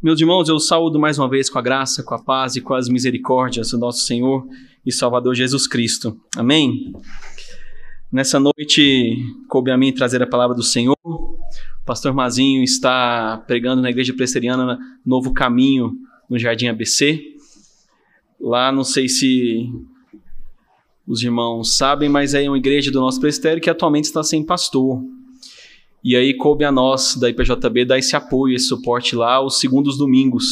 Meus 0.00 0.20
irmãos, 0.20 0.48
eu 0.48 0.60
saúdo 0.60 0.96
mais 0.96 1.18
uma 1.18 1.28
vez 1.28 1.50
com 1.50 1.58
a 1.58 1.62
graça, 1.62 2.04
com 2.04 2.14
a 2.14 2.22
paz 2.22 2.54
e 2.54 2.60
com 2.60 2.72
as 2.72 2.88
misericórdias 2.88 3.72
do 3.72 3.78
nosso 3.78 4.06
Senhor 4.06 4.46
e 4.86 4.92
Salvador 4.92 5.34
Jesus 5.34 5.66
Cristo. 5.66 6.16
Amém? 6.36 6.92
Nessa 8.10 8.38
noite, 8.38 9.16
coube 9.48 9.72
a 9.72 9.76
mim 9.76 9.92
trazer 9.92 10.22
a 10.22 10.26
palavra 10.26 10.54
do 10.54 10.62
Senhor. 10.62 10.94
O 11.04 11.36
pastor 11.84 12.14
Mazinho 12.14 12.62
está 12.62 13.42
pregando 13.44 13.82
na 13.82 13.90
igreja 13.90 14.14
presbiteriana 14.14 14.78
Novo 15.04 15.34
Caminho, 15.34 15.96
no 16.30 16.38
Jardim 16.38 16.68
ABC. 16.68 17.20
Lá, 18.40 18.70
não 18.70 18.84
sei 18.84 19.08
se 19.08 19.68
os 21.08 21.24
irmãos 21.24 21.76
sabem, 21.76 22.08
mas 22.08 22.34
é 22.34 22.48
uma 22.48 22.56
igreja 22.56 22.92
do 22.92 23.00
nosso 23.00 23.18
presbitério 23.18 23.60
que 23.60 23.68
atualmente 23.68 24.04
está 24.04 24.22
sem 24.22 24.46
pastor. 24.46 25.02
E 26.02 26.16
aí 26.16 26.34
coube 26.34 26.64
a 26.64 26.72
nós, 26.72 27.16
da 27.16 27.28
IPJB, 27.28 27.84
dar 27.84 27.98
esse 27.98 28.14
apoio, 28.14 28.54
esse 28.54 28.66
suporte 28.66 29.16
lá, 29.16 29.44
os 29.44 29.58
segundos 29.58 29.98
domingos 29.98 30.44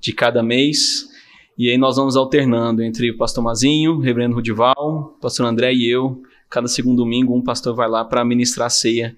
de 0.00 0.12
cada 0.12 0.42
mês. 0.42 1.08
E 1.56 1.70
aí 1.70 1.78
nós 1.78 1.96
vamos 1.96 2.16
alternando 2.16 2.82
entre 2.82 3.10
o 3.10 3.16
pastor 3.16 3.42
Mazinho, 3.42 3.94
o 3.94 4.00
reverendo 4.00 4.34
Rudival, 4.34 5.14
o 5.16 5.20
pastor 5.20 5.46
André 5.46 5.72
e 5.72 5.88
eu. 5.88 6.22
Cada 6.48 6.68
segundo 6.68 6.98
domingo, 6.98 7.34
um 7.34 7.42
pastor 7.42 7.74
vai 7.74 7.88
lá 7.88 8.04
para 8.04 8.24
ministrar 8.24 8.66
a 8.66 8.70
ceia, 8.70 9.16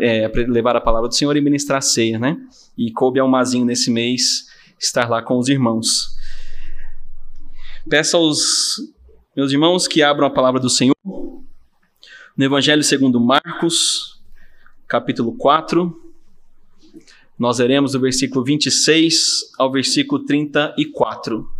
é, 0.00 0.30
levar 0.48 0.76
a 0.76 0.80
palavra 0.80 1.08
do 1.08 1.14
Senhor 1.14 1.36
e 1.36 1.40
ministrar 1.40 1.78
a 1.78 1.82
ceia, 1.82 2.18
né? 2.18 2.36
E 2.76 2.90
coube 2.90 3.20
ao 3.20 3.28
Mazinho 3.28 3.64
nesse 3.64 3.90
mês 3.90 4.46
estar 4.78 5.08
lá 5.08 5.22
com 5.22 5.38
os 5.38 5.48
irmãos. 5.48 6.16
Peço 7.88 8.16
aos 8.16 8.76
meus 9.36 9.52
irmãos 9.52 9.86
que 9.86 10.02
abram 10.02 10.26
a 10.26 10.30
palavra 10.30 10.60
do 10.60 10.70
Senhor 10.70 10.96
no 12.36 12.44
Evangelho 12.44 12.82
segundo 12.82 13.20
Marcos, 13.20 14.21
capítulo 14.92 15.32
4. 15.32 15.98
Nós 17.38 17.58
leremos 17.58 17.92
do 17.92 18.00
versículo 18.00 18.44
26 18.44 19.54
ao 19.58 19.72
versículo 19.72 20.22
34. 20.22 21.50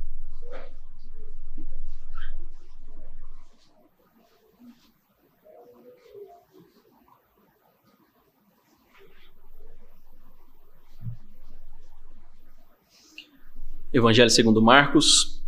Evangelho 13.91 14.29
segundo 14.29 14.61
Marcos, 14.61 15.43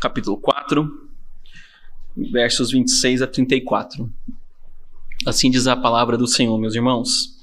capítulo 0.00 0.38
4, 0.38 1.08
versos 2.16 2.72
26 2.72 3.22
a 3.22 3.28
34. 3.28 4.17
Assim 5.28 5.50
diz 5.50 5.66
a 5.66 5.76
palavra 5.76 6.16
do 6.16 6.26
Senhor, 6.26 6.58
meus 6.58 6.74
irmãos. 6.74 7.36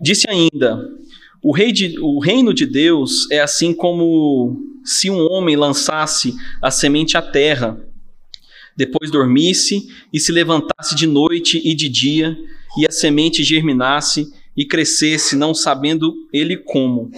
Disse 0.00 0.28
ainda: 0.30 0.88
o, 1.42 1.52
rei 1.52 1.72
de, 1.72 1.98
o 1.98 2.20
reino 2.20 2.54
de 2.54 2.66
Deus 2.66 3.28
é 3.30 3.40
assim 3.40 3.74
como 3.74 4.56
se 4.84 5.10
um 5.10 5.26
homem 5.30 5.56
lançasse 5.56 6.34
a 6.62 6.70
semente 6.70 7.16
à 7.16 7.22
terra, 7.22 7.84
depois 8.76 9.10
dormisse 9.10 9.88
e 10.12 10.20
se 10.20 10.30
levantasse 10.30 10.94
de 10.94 11.06
noite 11.06 11.60
e 11.64 11.74
de 11.74 11.88
dia, 11.88 12.38
e 12.78 12.86
a 12.86 12.92
semente 12.92 13.42
germinasse 13.42 14.32
e 14.56 14.64
crescesse, 14.64 15.34
não 15.34 15.52
sabendo 15.52 16.14
ele 16.32 16.56
como. 16.56 17.10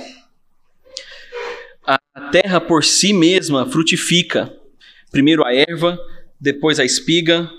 A 1.84 1.98
terra 2.30 2.60
por 2.60 2.82
si 2.82 3.12
mesma 3.12 3.66
frutifica, 3.66 4.56
primeiro 5.10 5.44
a 5.44 5.54
erva, 5.54 5.98
depois 6.40 6.80
a 6.80 6.84
espiga, 6.84 7.50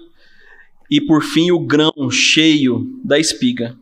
e 0.89 1.01
por 1.01 1.23
fim 1.23 1.51
o 1.51 1.59
grão 1.59 2.09
cheio 2.09 2.99
da 3.03 3.19
espiga. 3.19 3.77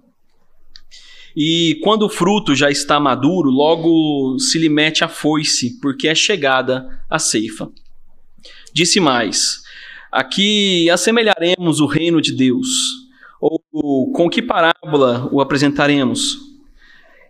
E 1.35 1.79
quando 1.81 2.03
o 2.03 2.09
fruto 2.09 2.53
já 2.53 2.69
está 2.69 2.99
maduro, 2.99 3.49
logo 3.49 4.37
se 4.37 4.59
lhe 4.59 4.67
mete 4.67 5.03
a 5.03 5.07
foice, 5.07 5.79
porque 5.79 6.07
é 6.07 6.15
chegada 6.15 7.03
a 7.09 7.17
ceifa. 7.17 7.71
Disse 8.73 8.99
mais: 8.99 9.61
Aqui 10.11 10.89
assemelharemos 10.89 11.79
o 11.79 11.85
reino 11.85 12.21
de 12.21 12.33
Deus, 12.33 12.67
ou 13.39 14.11
com 14.11 14.29
que 14.29 14.41
parábola 14.41 15.29
o 15.31 15.39
apresentaremos? 15.39 16.37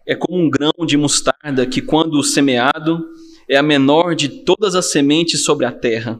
É 0.05 0.15
como 0.15 0.37
um 0.37 0.49
grão 0.49 0.73
de 0.85 0.97
mostarda 0.97 1.65
que, 1.67 1.81
quando 1.81 2.23
semeado, 2.23 3.07
é 3.47 3.55
a 3.55 3.63
menor 3.63 4.15
de 4.15 4.29
todas 4.29 4.73
as 4.73 4.91
sementes 4.91 5.43
sobre 5.43 5.65
a 5.65 5.71
terra. 5.71 6.19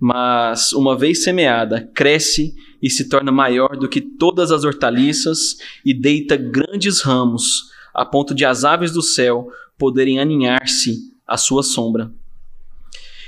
Mas, 0.00 0.72
uma 0.72 0.96
vez 0.96 1.22
semeada, 1.22 1.90
cresce 1.94 2.54
e 2.82 2.88
se 2.88 3.08
torna 3.10 3.30
maior 3.30 3.76
do 3.76 3.86
que 3.86 4.00
todas 4.00 4.50
as 4.50 4.64
hortaliças 4.64 5.58
e 5.84 5.92
deita 5.92 6.36
grandes 6.36 7.02
ramos, 7.02 7.70
a 7.92 8.06
ponto 8.06 8.34
de 8.34 8.46
as 8.46 8.64
aves 8.64 8.92
do 8.92 9.02
céu 9.02 9.48
poderem 9.78 10.18
aninhar-se 10.18 11.12
à 11.26 11.36
sua 11.36 11.62
sombra. 11.62 12.10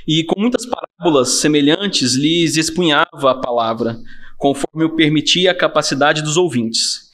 E 0.09 0.25
com 0.25 0.41
muitas 0.41 0.65
parábolas 0.65 1.29
semelhantes 1.41 2.15
lhes 2.15 2.57
expunhava 2.57 3.31
a 3.31 3.35
palavra, 3.35 4.01
conforme 4.39 4.85
o 4.85 4.97
permitia 4.97 5.51
a 5.51 5.55
capacidade 5.55 6.23
dos 6.23 6.39
ouvintes. 6.39 7.11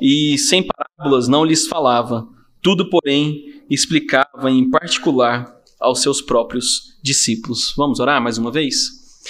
E 0.00 0.36
sem 0.36 0.62
parábolas 0.62 1.26
não 1.28 1.44
lhes 1.44 1.66
falava, 1.66 2.28
tudo, 2.62 2.90
porém, 2.90 3.62
explicava 3.70 4.50
em 4.50 4.68
particular 4.70 5.57
aos 5.80 6.02
seus 6.02 6.20
próprios 6.20 6.98
discípulos. 7.02 7.72
Vamos 7.76 8.00
orar 8.00 8.22
mais 8.22 8.38
uma 8.38 8.50
vez? 8.50 9.22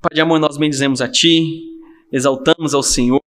Pai 0.00 0.14
de 0.14 0.20
amor, 0.20 0.38
nós 0.38 0.56
bendizemos 0.56 1.00
a 1.00 1.08
Ti, 1.08 1.62
exaltamos 2.12 2.74
ao 2.74 2.82
Senhor, 2.82 3.20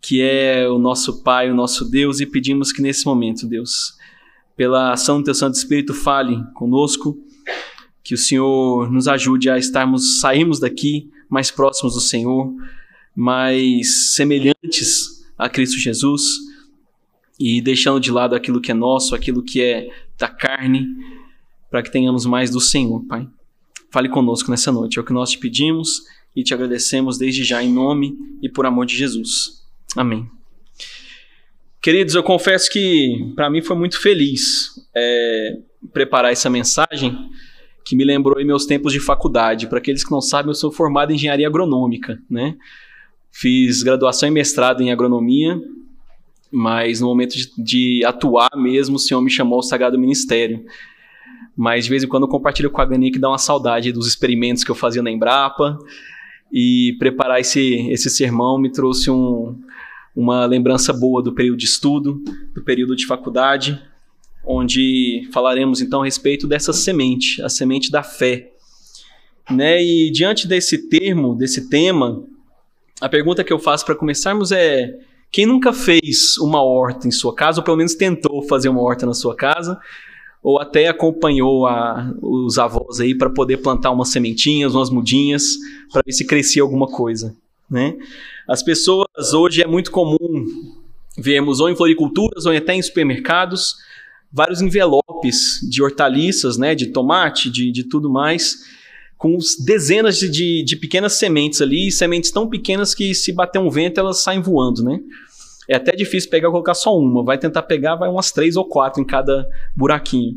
que 0.00 0.20
é 0.20 0.68
o 0.68 0.78
nosso 0.78 1.22
Pai, 1.22 1.50
o 1.50 1.54
nosso 1.54 1.88
Deus, 1.88 2.20
e 2.20 2.26
pedimos 2.26 2.72
que 2.72 2.82
nesse 2.82 3.06
momento, 3.06 3.46
Deus, 3.46 3.94
pela 4.56 4.92
ação 4.92 5.18
do 5.18 5.24
Teu 5.24 5.34
Santo 5.34 5.54
Espírito, 5.54 5.94
fale 5.94 6.42
conosco, 6.54 7.18
que 8.02 8.14
o 8.14 8.18
Senhor 8.18 8.90
nos 8.92 9.08
ajude 9.08 9.48
a 9.48 9.56
estarmos, 9.56 10.20
sairmos 10.20 10.60
daqui 10.60 11.10
mais 11.28 11.50
próximos 11.50 11.94
do 11.94 12.00
Senhor, 12.00 12.52
mais 13.16 14.14
semelhantes 14.14 15.24
a 15.38 15.48
Cristo 15.48 15.78
Jesus 15.78 16.22
e 17.38 17.60
deixando 17.60 17.98
de 17.98 18.10
lado 18.10 18.34
aquilo 18.34 18.60
que 18.60 18.70
é 18.70 18.74
nosso, 18.74 19.14
aquilo 19.14 19.42
que 19.42 19.60
é 19.60 19.88
da 20.18 20.28
carne, 20.28 20.86
para 21.74 21.82
que 21.82 21.90
tenhamos 21.90 22.24
mais 22.24 22.50
do 22.50 22.60
Senhor, 22.60 23.04
Pai. 23.08 23.26
Fale 23.90 24.08
conosco 24.08 24.48
nessa 24.48 24.70
noite, 24.70 24.96
é 24.96 25.02
o 25.02 25.04
que 25.04 25.12
nós 25.12 25.30
te 25.30 25.38
pedimos 25.38 26.04
e 26.36 26.44
te 26.44 26.54
agradecemos 26.54 27.18
desde 27.18 27.42
já 27.42 27.64
em 27.64 27.72
nome 27.72 28.16
e 28.40 28.48
por 28.48 28.64
amor 28.64 28.86
de 28.86 28.96
Jesus. 28.96 29.64
Amém. 29.96 30.24
Queridos, 31.82 32.14
eu 32.14 32.22
confesso 32.22 32.70
que 32.70 33.32
para 33.34 33.50
mim 33.50 33.60
foi 33.60 33.74
muito 33.74 34.00
feliz 34.00 34.86
é, 34.94 35.58
preparar 35.92 36.30
essa 36.30 36.48
mensagem 36.48 37.18
que 37.84 37.96
me 37.96 38.04
lembrou 38.04 38.40
em 38.40 38.46
meus 38.46 38.66
tempos 38.66 38.92
de 38.92 39.00
faculdade. 39.00 39.66
Para 39.66 39.78
aqueles 39.78 40.04
que 40.04 40.12
não 40.12 40.20
sabem, 40.20 40.50
eu 40.50 40.54
sou 40.54 40.70
formado 40.70 41.10
em 41.10 41.16
engenharia 41.16 41.48
agronômica, 41.48 42.22
né? 42.30 42.56
Fiz 43.32 43.82
graduação 43.82 44.28
e 44.28 44.32
mestrado 44.32 44.80
em 44.80 44.92
agronomia, 44.92 45.60
mas 46.52 47.00
no 47.00 47.08
momento 47.08 47.36
de, 47.36 47.50
de 47.58 48.04
atuar 48.04 48.50
mesmo, 48.54 48.94
o 48.94 49.00
Senhor 49.00 49.20
me 49.20 49.28
chamou 49.28 49.56
ao 49.56 49.62
Sagrado 49.64 49.98
Ministério. 49.98 50.64
Mas 51.56 51.84
de 51.84 51.90
vez 51.90 52.02
em 52.02 52.08
quando 52.08 52.24
eu 52.24 52.28
compartilho 52.28 52.70
com 52.70 52.80
a 52.80 52.84
Gani 52.84 53.10
que 53.10 53.18
dá 53.18 53.28
uma 53.28 53.38
saudade 53.38 53.92
dos 53.92 54.06
experimentos 54.06 54.64
que 54.64 54.70
eu 54.70 54.74
fazia 54.74 55.02
na 55.02 55.10
Embrapa, 55.10 55.78
e 56.52 56.94
preparar 57.00 57.40
esse, 57.40 57.88
esse 57.90 58.08
sermão 58.08 58.56
me 58.58 58.70
trouxe 58.70 59.10
um, 59.10 59.58
uma 60.14 60.46
lembrança 60.46 60.92
boa 60.92 61.20
do 61.20 61.34
período 61.34 61.58
de 61.58 61.64
estudo, 61.64 62.22
do 62.54 62.62
período 62.62 62.94
de 62.94 63.06
faculdade, 63.06 63.82
onde 64.46 65.28
falaremos 65.32 65.80
então 65.80 66.02
a 66.02 66.04
respeito 66.04 66.46
dessa 66.46 66.72
semente, 66.72 67.42
a 67.42 67.48
semente 67.48 67.90
da 67.90 68.04
fé. 68.04 68.52
Né? 69.50 69.82
E 69.82 70.12
diante 70.12 70.46
desse 70.46 70.88
termo, 70.88 71.34
desse 71.34 71.68
tema, 71.68 72.22
a 73.00 73.08
pergunta 73.08 73.42
que 73.42 73.52
eu 73.52 73.58
faço 73.58 73.84
para 73.84 73.96
começarmos 73.96 74.52
é: 74.52 74.96
quem 75.32 75.46
nunca 75.46 75.72
fez 75.72 76.38
uma 76.38 76.62
horta 76.62 77.08
em 77.08 77.10
sua 77.10 77.34
casa, 77.34 77.60
ou 77.60 77.64
pelo 77.64 77.76
menos 77.76 77.94
tentou 77.94 78.42
fazer 78.46 78.68
uma 78.68 78.80
horta 78.80 79.04
na 79.04 79.14
sua 79.14 79.34
casa, 79.34 79.78
ou 80.44 80.60
até 80.60 80.88
acompanhou 80.88 81.66
a, 81.66 82.14
os 82.20 82.58
avós 82.58 83.00
aí 83.00 83.14
para 83.14 83.30
poder 83.30 83.56
plantar 83.56 83.90
umas 83.90 84.10
sementinhas, 84.10 84.74
umas 84.74 84.90
mudinhas, 84.90 85.56
para 85.90 86.02
ver 86.04 86.12
se 86.12 86.26
crescia 86.26 86.60
alguma 86.60 86.86
coisa, 86.86 87.34
né? 87.68 87.96
As 88.46 88.62
pessoas 88.62 89.32
hoje 89.32 89.62
é 89.62 89.66
muito 89.66 89.90
comum 89.90 90.44
vermos 91.16 91.60
ou 91.60 91.70
em 91.70 91.76
floriculturas 91.76 92.44
ou 92.44 92.52
até 92.52 92.74
em 92.74 92.82
supermercados 92.82 93.76
vários 94.30 94.60
envelopes 94.60 95.60
de 95.70 95.80
hortaliças, 95.80 96.58
né, 96.58 96.74
de 96.74 96.86
tomate, 96.86 97.48
de, 97.48 97.70
de 97.70 97.84
tudo 97.84 98.10
mais, 98.10 98.56
com 99.16 99.38
dezenas 99.64 100.18
de, 100.18 100.28
de, 100.28 100.64
de 100.64 100.76
pequenas 100.76 101.12
sementes 101.14 101.62
ali, 101.62 101.90
sementes 101.90 102.32
tão 102.32 102.48
pequenas 102.48 102.94
que 102.94 103.14
se 103.14 103.32
bater 103.32 103.60
um 103.60 103.70
vento 103.70 103.98
elas 103.98 104.22
saem 104.22 104.42
voando, 104.42 104.82
né? 104.82 105.00
É 105.68 105.76
até 105.76 105.92
difícil 105.92 106.30
pegar 106.30 106.48
e 106.48 106.50
colocar 106.50 106.74
só 106.74 106.96
uma. 106.96 107.24
Vai 107.24 107.38
tentar 107.38 107.62
pegar, 107.62 107.96
vai 107.96 108.08
umas 108.08 108.30
três 108.30 108.56
ou 108.56 108.64
quatro 108.64 109.00
em 109.00 109.04
cada 109.04 109.48
buraquinho. 109.74 110.36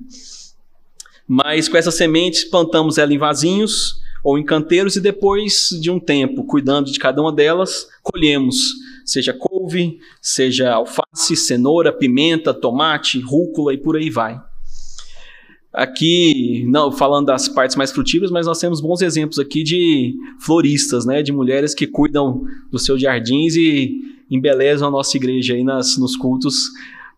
Mas 1.27 1.67
com 1.67 1.77
essas 1.77 1.95
sementes, 1.95 2.45
plantamos 2.45 2.97
ela 2.97 3.13
em 3.13 3.17
vasinhos 3.17 4.01
ou 4.23 4.37
em 4.37 4.43
canteiros 4.43 4.95
e 4.95 5.01
depois 5.01 5.69
de 5.81 5.91
um 5.91 5.99
tempo, 5.99 6.45
cuidando 6.45 6.91
de 6.91 6.99
cada 6.99 7.21
uma 7.21 7.33
delas, 7.33 7.87
colhemos 8.01 8.55
seja 9.07 9.33
couve, 9.33 9.99
seja 10.21 10.73
alface, 10.73 11.35
cenoura, 11.37 11.93
pimenta, 11.93 12.53
tomate, 12.53 13.21
rúcula 13.21 13.73
e 13.73 13.77
por 13.77 13.95
aí 13.95 14.09
vai. 14.09 14.39
Aqui, 15.71 16.65
não 16.67 16.91
falando 16.91 17.27
das 17.27 17.47
partes 17.47 17.77
mais 17.77 17.91
frutíferas, 17.91 18.31
mas 18.31 18.45
nós 18.45 18.59
temos 18.59 18.81
bons 18.81 19.01
exemplos 19.01 19.39
aqui 19.39 19.63
de 19.63 20.13
floristas, 20.41 21.05
né, 21.05 21.23
de 21.23 21.31
mulheres 21.31 21.73
que 21.73 21.87
cuidam 21.87 22.43
dos 22.69 22.83
seus 22.83 23.01
jardins 23.01 23.55
e 23.55 23.95
embelezam 24.29 24.87
a 24.87 24.91
nossa 24.91 25.15
igreja 25.17 25.53
aí 25.53 25.63
nas, 25.63 25.97
nos 25.97 26.15
cultos 26.15 26.55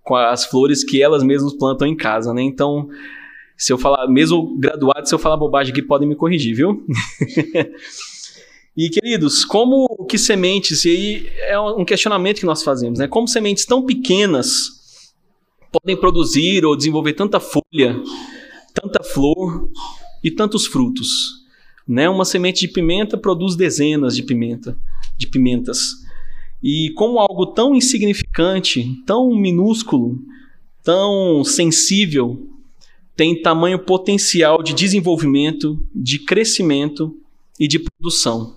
com 0.03 0.15
as 0.15 0.45
flores 0.45 0.83
que 0.83 1.01
elas 1.01 1.23
mesmas 1.23 1.53
plantam 1.53 1.87
em 1.87 1.95
casa, 1.95 2.33
né? 2.33 2.41
Então, 2.41 2.89
se 3.57 3.71
eu 3.71 3.77
falar, 3.77 4.07
mesmo 4.07 4.57
graduado, 4.57 5.07
se 5.07 5.13
eu 5.13 5.19
falar 5.19 5.37
bobagem 5.37 5.71
aqui, 5.71 5.81
podem 5.81 6.07
me 6.07 6.15
corrigir, 6.15 6.55
viu? 6.55 6.83
e 8.75 8.89
queridos, 8.89 9.45
como 9.45 10.05
que 10.09 10.17
sementes, 10.17 10.85
e 10.85 10.89
aí 10.89 11.29
é 11.41 11.59
um 11.59 11.85
questionamento 11.85 12.39
que 12.39 12.45
nós 12.45 12.63
fazemos, 12.63 12.99
né? 12.99 13.07
Como 13.07 13.27
sementes 13.27 13.65
tão 13.65 13.85
pequenas 13.85 14.79
podem 15.71 15.95
produzir 15.95 16.65
ou 16.65 16.75
desenvolver 16.75 17.13
tanta 17.13 17.39
folha, 17.39 18.01
tanta 18.73 19.03
flor 19.03 19.69
e 20.23 20.31
tantos 20.31 20.65
frutos? 20.65 21.39
Né? 21.87 22.09
Uma 22.09 22.25
semente 22.25 22.61
de 22.61 22.73
pimenta 22.73 23.17
produz 23.17 23.55
dezenas 23.55 24.15
de 24.15 24.23
pimenta, 24.23 24.77
de 25.17 25.27
pimentas. 25.27 26.08
E 26.61 26.91
como 26.95 27.19
algo 27.19 27.47
tão 27.47 27.73
insignificante, 27.73 29.01
tão 29.05 29.33
minúsculo, 29.35 30.19
tão 30.83 31.43
sensível, 31.43 32.47
tem 33.15 33.41
tamanho 33.41 33.79
potencial 33.79 34.63
de 34.63 34.73
desenvolvimento, 34.73 35.77
de 35.93 36.19
crescimento 36.19 37.15
e 37.59 37.67
de 37.67 37.79
produção. 37.79 38.55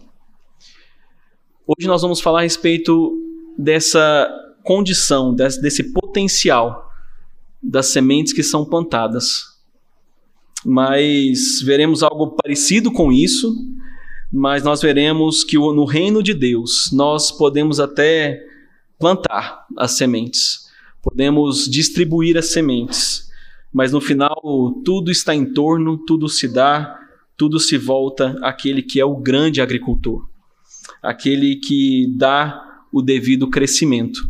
Hoje 1.67 1.87
nós 1.87 2.03
vamos 2.03 2.21
falar 2.21 2.41
a 2.41 2.43
respeito 2.43 3.13
dessa 3.57 4.29
condição, 4.65 5.35
desse 5.35 5.93
potencial 5.93 6.91
das 7.63 7.87
sementes 7.87 8.33
que 8.33 8.43
são 8.43 8.65
plantadas. 8.65 9.45
Mas 10.65 11.61
veremos 11.63 12.03
algo 12.03 12.37
parecido 12.43 12.91
com 12.93 13.13
isso, 13.13 13.55
mas 14.33 14.63
nós 14.63 14.81
veremos 14.81 15.45
que 15.45 15.59
no 15.59 15.85
reino 15.85 16.23
de 16.23 16.33
Deus 16.33 16.91
nós 16.91 17.31
podemos 17.31 17.79
até 17.79 18.43
plantar 18.99 19.67
as 19.77 19.93
sementes, 19.93 20.71
podemos 21.03 21.69
distribuir 21.69 22.39
as 22.39 22.47
sementes, 22.47 23.31
mas 23.73 23.93
no 23.93 24.01
final 24.01 24.41
tudo 24.85 25.11
está 25.11 25.35
em 25.35 25.53
torno, 25.53 25.99
tudo 25.99 26.29
se 26.29 26.49
dá, 26.49 26.99
tudo 27.37 27.61
se 27.61 27.77
volta 27.77 28.39
àquele 28.43 28.83
que 28.83 28.99
é 28.99 29.05
o 29.05 29.17
grande 29.17 29.61
agricultor, 29.61 30.27
aquele 31.03 31.57
que 31.57 32.07
dá 32.17 32.85
o 32.93 33.03
devido 33.03 33.51
crescimento. 33.51 34.27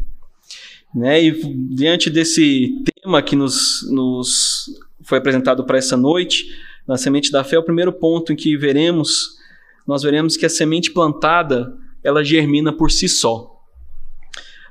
Né? 0.95 1.25
E 1.25 1.55
diante 1.75 2.11
desse 2.11 2.83
tema 3.03 3.23
que 3.23 3.37
nos, 3.37 3.89
nos 3.91 4.65
foi 5.03 5.19
apresentado 5.19 5.65
para 5.65 5.79
essa 5.79 5.97
noite, 5.97 6.47
na 6.87 6.97
semente 6.97 7.31
da 7.31 7.45
fé, 7.45 7.59
o 7.59 7.63
primeiro 7.63 7.93
ponto 7.93 8.33
em 8.33 8.37
que 8.37 8.57
veremos, 8.57 9.42
nós 9.87 10.03
veremos 10.03 10.37
que 10.37 10.47
a 10.47 10.51
semente 10.51 10.91
plantada, 10.91 11.77
ela 12.03 12.25
germina 12.25 12.73
por 12.73 12.91
si 12.91 13.09
só. 13.09 13.53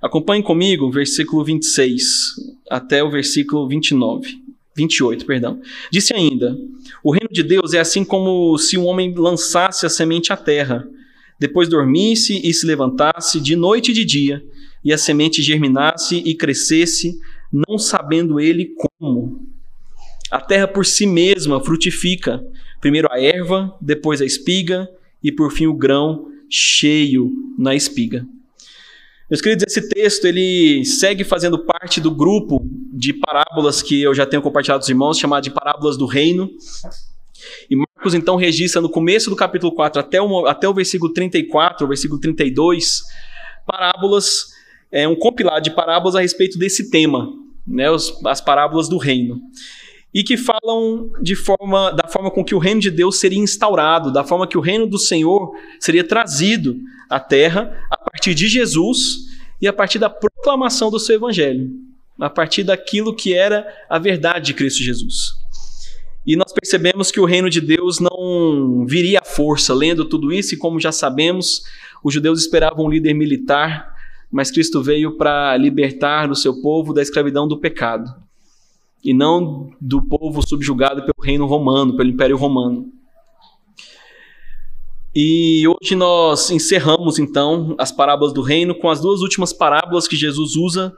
Acompanhe 0.01 0.41
comigo 0.41 0.87
o 0.87 0.91
versículo 0.91 1.43
26 1.43 2.03
até 2.69 3.03
o 3.03 3.09
versículo 3.09 3.67
29. 3.67 4.41
28, 4.75 5.25
perdão. 5.25 5.61
Disse 5.91 6.13
ainda: 6.13 6.57
O 7.03 7.11
reino 7.11 7.29
de 7.31 7.43
Deus 7.43 7.73
é 7.73 7.79
assim 7.79 8.03
como 8.03 8.57
se 8.57 8.77
um 8.77 8.85
homem 8.85 9.13
lançasse 9.13 9.85
a 9.85 9.89
semente 9.89 10.31
à 10.31 10.37
terra, 10.37 10.87
depois 11.39 11.67
dormisse 11.67 12.39
e 12.43 12.53
se 12.53 12.65
levantasse 12.65 13.39
de 13.39 13.55
noite 13.55 13.91
e 13.91 13.93
de 13.93 14.05
dia, 14.05 14.43
e 14.83 14.93
a 14.93 14.97
semente 14.97 15.41
germinasse 15.41 16.17
e 16.25 16.33
crescesse, 16.33 17.19
não 17.51 17.77
sabendo 17.77 18.39
ele 18.39 18.73
como. 18.99 19.45
A 20.31 20.39
terra 20.39 20.67
por 20.67 20.85
si 20.85 21.05
mesma 21.05 21.61
frutifica, 21.63 22.41
primeiro 22.79 23.11
a 23.11 23.21
erva, 23.21 23.75
depois 23.81 24.21
a 24.21 24.25
espiga 24.25 24.89
e 25.23 25.31
por 25.31 25.51
fim 25.51 25.67
o 25.67 25.73
grão 25.73 26.27
cheio 26.49 27.31
na 27.57 27.75
espiga. 27.75 28.25
Meus 29.29 29.41
queridos, 29.41 29.65
esse 29.65 29.87
texto 29.87 30.25
ele 30.25 30.83
segue 30.83 31.23
fazendo 31.23 31.57
parte 31.59 32.01
do 32.01 32.11
grupo 32.11 32.61
de 32.91 33.13
parábolas 33.13 33.81
que 33.81 34.01
eu 34.01 34.13
já 34.13 34.25
tenho 34.25 34.41
compartilhado 34.41 34.81
com 34.81 34.83
os 34.83 34.89
irmãos, 34.89 35.17
chamado 35.17 35.43
de 35.43 35.51
parábolas 35.51 35.97
do 35.97 36.05
reino. 36.05 36.49
E 37.69 37.75
Marcos 37.75 38.13
então 38.13 38.35
registra 38.35 38.81
no 38.81 38.89
começo 38.89 39.29
do 39.29 39.35
capítulo 39.35 39.73
4 39.73 40.01
até 40.01 40.21
o, 40.21 40.45
até 40.45 40.67
o 40.67 40.73
versículo 40.73 41.13
34, 41.13 41.85
o 41.85 41.87
versículo 41.87 42.19
32, 42.19 43.03
parábolas, 43.65 44.47
é 44.91 45.07
um 45.07 45.15
compilado 45.15 45.61
de 45.61 45.71
parábolas 45.71 46.15
a 46.15 46.21
respeito 46.21 46.59
desse 46.59 46.91
tema, 46.91 47.29
né, 47.65 47.89
os, 47.89 48.13
as 48.25 48.41
parábolas 48.41 48.89
do 48.89 48.97
reino 48.97 49.39
e 50.13 50.23
que 50.23 50.35
falam 50.35 51.09
de 51.21 51.35
forma, 51.35 51.91
da 51.91 52.07
forma 52.07 52.29
com 52.29 52.43
que 52.43 52.53
o 52.53 52.59
reino 52.59 52.81
de 52.81 52.91
Deus 52.91 53.19
seria 53.19 53.39
instaurado, 53.39 54.11
da 54.11 54.23
forma 54.23 54.47
que 54.47 54.57
o 54.57 54.61
reino 54.61 54.85
do 54.85 54.97
Senhor 54.97 55.53
seria 55.79 56.03
trazido 56.03 56.77
à 57.09 57.19
terra 57.19 57.85
a 57.89 57.97
partir 57.97 58.33
de 58.33 58.47
Jesus 58.47 59.29
e 59.61 59.67
a 59.67 59.73
partir 59.73 59.99
da 59.99 60.09
proclamação 60.09 60.91
do 60.91 60.99
seu 60.99 61.15
evangelho, 61.15 61.69
a 62.19 62.29
partir 62.29 62.63
daquilo 62.63 63.15
que 63.15 63.33
era 63.33 63.65
a 63.89 63.97
verdade 63.97 64.47
de 64.47 64.53
Cristo 64.53 64.83
Jesus. 64.83 65.33
E 66.25 66.35
nós 66.35 66.51
percebemos 66.51 67.09
que 67.09 67.19
o 67.19 67.25
reino 67.25 67.49
de 67.49 67.61
Deus 67.61 67.99
não 67.99 68.85
viria 68.85 69.19
à 69.19 69.25
força. 69.25 69.73
Lendo 69.73 70.05
tudo 70.05 70.31
isso, 70.31 70.53
e 70.53 70.57
como 70.57 70.79
já 70.79 70.91
sabemos, 70.91 71.63
os 72.03 72.13
judeus 72.13 72.41
esperavam 72.41 72.85
um 72.85 72.89
líder 72.89 73.13
militar, 73.15 73.95
mas 74.31 74.51
Cristo 74.51 74.83
veio 74.83 75.17
para 75.17 75.57
libertar 75.57 76.29
o 76.29 76.35
seu 76.35 76.61
povo 76.61 76.93
da 76.93 77.01
escravidão 77.01 77.47
do 77.47 77.59
pecado 77.59 78.20
e 79.03 79.13
não 79.13 79.69
do 79.79 80.01
povo 80.01 80.41
subjugado 80.47 81.01
pelo 81.01 81.21
reino 81.21 81.45
romano, 81.45 81.95
pelo 81.95 82.09
Império 82.09 82.37
Romano. 82.37 82.91
E 85.13 85.63
hoje 85.67 85.93
nós 85.93 86.49
encerramos 86.51 87.19
então 87.19 87.75
as 87.77 87.91
parábolas 87.91 88.33
do 88.33 88.41
reino 88.41 88.73
com 88.73 88.89
as 88.89 89.01
duas 89.01 89.21
últimas 89.21 89.51
parábolas 89.51 90.07
que 90.07 90.15
Jesus 90.15 90.55
usa, 90.55 90.93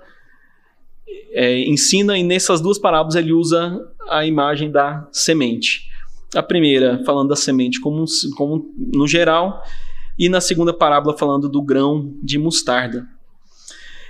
é, 1.31 1.67
ensina, 1.67 2.15
e 2.17 2.23
nessas 2.23 2.61
duas 2.61 2.77
parábolas 2.77 3.15
ele 3.15 3.33
usa 3.33 3.79
a 4.07 4.23
imagem 4.25 4.69
da 4.71 5.07
semente. 5.11 5.89
A 6.35 6.43
primeira 6.43 7.03
falando 7.05 7.29
da 7.29 7.35
semente 7.35 7.81
como, 7.81 8.05
como 8.35 8.71
no 8.77 9.07
geral, 9.07 9.63
e 10.17 10.29
na 10.29 10.39
segunda 10.39 10.73
parábola 10.73 11.17
falando 11.17 11.49
do 11.49 11.61
grão 11.61 12.13
de 12.21 12.37
mostarda. 12.37 13.07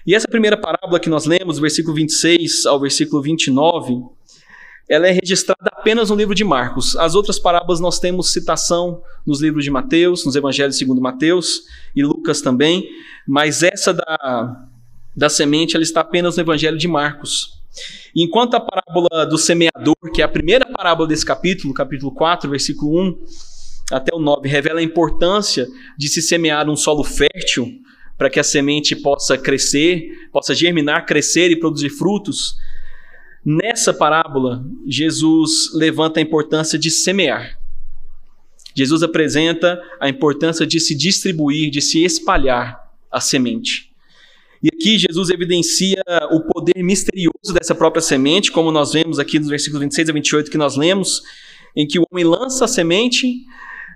E 0.06 0.14
essa 0.14 0.28
primeira 0.28 0.58
parábola 0.58 1.00
que 1.00 1.10
nós 1.10 1.26
lemos, 1.26 1.60
versículo 1.60 1.96
26 1.96 2.66
ao 2.66 2.80
versículo 2.80 3.22
29, 3.22 4.02
ela 4.90 5.08
é 5.08 5.12
registrada 5.12 5.72
apenas 5.72 6.10
no 6.10 6.16
livro 6.16 6.36
de 6.36 6.44
Marcos. 6.44 6.96
As 6.98 7.16
outras 7.16 7.40
parábolas 7.40 7.80
nós 7.80 8.00
temos 8.00 8.34
citação 8.34 9.02
nos 9.26 9.42
livros 9.42 9.64
de 9.64 9.72
Mateus, 9.72 10.26
nos 10.26 10.36
evangelhos 10.36 10.78
segundo 10.78 11.02
Mateus 11.02 11.64
e 11.96 12.04
Lucas 12.04 12.42
também, 12.42 12.90
mas 13.26 13.64
essa 13.64 13.94
da, 13.94 14.68
da 15.16 15.30
semente 15.30 15.76
ela 15.76 15.84
está 15.84 16.02
apenas 16.02 16.36
no 16.36 16.44
evangelho 16.44 16.78
de 16.78 16.88
Marcos. 16.88 17.62
Enquanto 18.14 18.56
a 18.56 18.60
parábola 18.60 19.26
do 19.26 19.38
semeador, 19.38 19.96
que 20.14 20.22
é 20.22 20.26
a 20.26 20.28
primeira 20.28 20.66
parábola 20.66 21.08
desse 21.08 21.26
capítulo, 21.26 21.74
capítulo 21.74 22.12
4, 22.12 22.50
versículo 22.50 23.00
1 23.00 23.26
até 23.92 24.14
o 24.14 24.20
9, 24.20 24.48
revela 24.50 24.80
a 24.80 24.84
importância 24.84 25.66
de 25.98 26.10
se 26.10 26.22
semear 26.22 26.70
um 26.70 26.76
solo 26.76 27.04
fértil 27.04 27.83
para 28.24 28.30
que 28.30 28.40
a 28.40 28.44
semente 28.44 28.96
possa 28.96 29.38
crescer, 29.38 30.30
possa 30.32 30.56
germinar, 30.56 31.06
crescer 31.06 31.52
e 31.52 31.60
produzir 31.60 31.90
frutos. 31.90 32.56
Nessa 33.44 33.94
parábola, 33.94 34.66
Jesus 34.88 35.74
levanta 35.74 36.22
a 36.22 36.24
importância 36.24 36.80
de 36.80 36.90
semear. 36.90 37.60
Jesus 38.74 39.04
apresenta 39.04 39.78
a 40.00 40.08
importância 40.08 40.66
de 40.66 40.80
se 40.80 40.96
distribuir, 40.96 41.70
de 41.70 41.82
se 41.82 42.06
espalhar 42.06 42.80
a 43.12 43.20
semente. 43.20 43.92
E 44.64 44.70
aqui 44.70 44.98
Jesus 44.98 45.30
evidencia 45.30 46.02
o 46.32 46.40
poder 46.44 46.82
misterioso 46.82 47.54
dessa 47.54 47.76
própria 47.76 48.02
semente, 48.02 48.54
como 48.54 48.72
nós 48.72 48.94
vemos 48.94 49.20
aqui 49.20 49.38
nos 49.38 49.50
versículos 49.50 49.82
26 49.82 50.10
a 50.10 50.14
28 50.14 50.50
que 50.50 50.58
nós 50.58 50.78
lemos, 50.78 51.22
em 51.76 51.86
que 51.86 52.00
o 52.00 52.06
homem 52.10 52.24
lança 52.24 52.64
a 52.64 52.70
semente, 52.70 53.44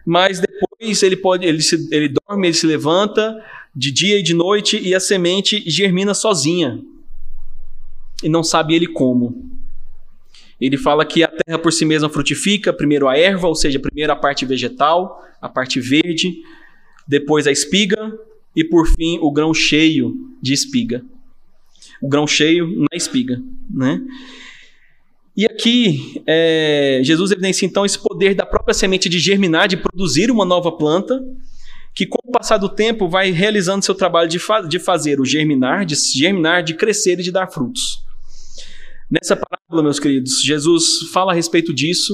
mas 0.05 0.41
depois 0.41 1.01
ele 1.01 1.15
pode, 1.15 1.46
ele, 1.46 1.62
se, 1.62 1.88
ele 1.93 2.10
dorme, 2.10 2.48
ele 2.48 2.53
se 2.53 2.67
levanta, 2.67 3.34
de 3.77 3.91
dia 3.91 4.17
e 4.17 4.24
de 4.24 4.34
noite 4.34 4.81
e 4.84 4.96
a 4.96 5.00
semente 5.00 5.63
germina 5.69 6.15
sozinha. 6.15 6.81
E 8.24 8.27
não 8.27 8.43
sabe 8.43 8.74
ele 8.74 8.88
como. 8.88 9.51
Ele 10.60 10.75
fala 10.75 11.05
que 11.05 11.24
a 11.24 11.27
terra 11.27 11.60
por 11.60 11.72
si 11.72 11.86
mesma 11.86 12.10
frutifica, 12.10 12.74
primeiro 12.74 13.07
a 13.07 13.15
erva, 13.15 13.48
ou 13.48 13.53
seja, 13.53 13.79
primeiro 13.79 14.12
a 14.12 14.15
parte 14.15 14.43
vegetal, 14.48 15.24
a 15.39 15.48
parte 15.48 15.79
verde, 15.79 16.38
depois 17.07 17.46
a 17.46 17.51
espiga 17.51 18.12
e 18.55 18.63
por 18.63 18.88
fim 18.88 19.19
o 19.22 19.31
grão 19.31 19.53
cheio 19.53 20.15
de 20.41 20.53
espiga. 20.53 21.05
O 22.01 22.10
grão 22.10 22.25
cheio 22.25 22.67
na 22.79 22.98
espiga, 22.98 23.39
né? 23.69 24.01
E 25.36 25.46
aqui 25.46 26.19
é, 26.25 27.00
Jesus 27.03 27.29
evidencia 27.29 27.67
então 27.67 27.86
esse 27.86 28.00
poder 28.00 28.34
da 28.34 28.43
própria 28.43 28.74
semente 28.74 29.07
de 29.07 29.19
germinar, 29.19 29.67
de 29.67 29.77
produzir 29.77 30.31
uma 30.31 30.43
nova 30.43 30.72
planta, 30.72 31.24
o 32.27 32.31
passar 32.31 32.57
do 32.57 32.67
tempo 32.67 33.07
vai 33.07 33.31
realizando 33.31 33.86
seu 33.86 33.96
trabalho 33.96 34.27
de, 34.27 34.38
fa 34.38 34.60
de 34.60 34.77
fazer 34.79 35.22
o 35.22 35.25
germinar, 35.25 35.86
de 35.86 35.96
germinar, 35.96 36.62
de 36.62 36.74
crescer 36.74 37.17
e 37.17 37.24
de 37.24 37.31
dar 37.31 37.48
frutos. 37.48 38.03
Nessa 39.10 39.38
parábola, 39.38 39.81
meus 39.81 39.98
queridos, 39.98 40.43
Jesus 40.43 41.10
fala 41.13 41.31
a 41.31 41.36
respeito 41.36 41.74
disso, 41.74 42.13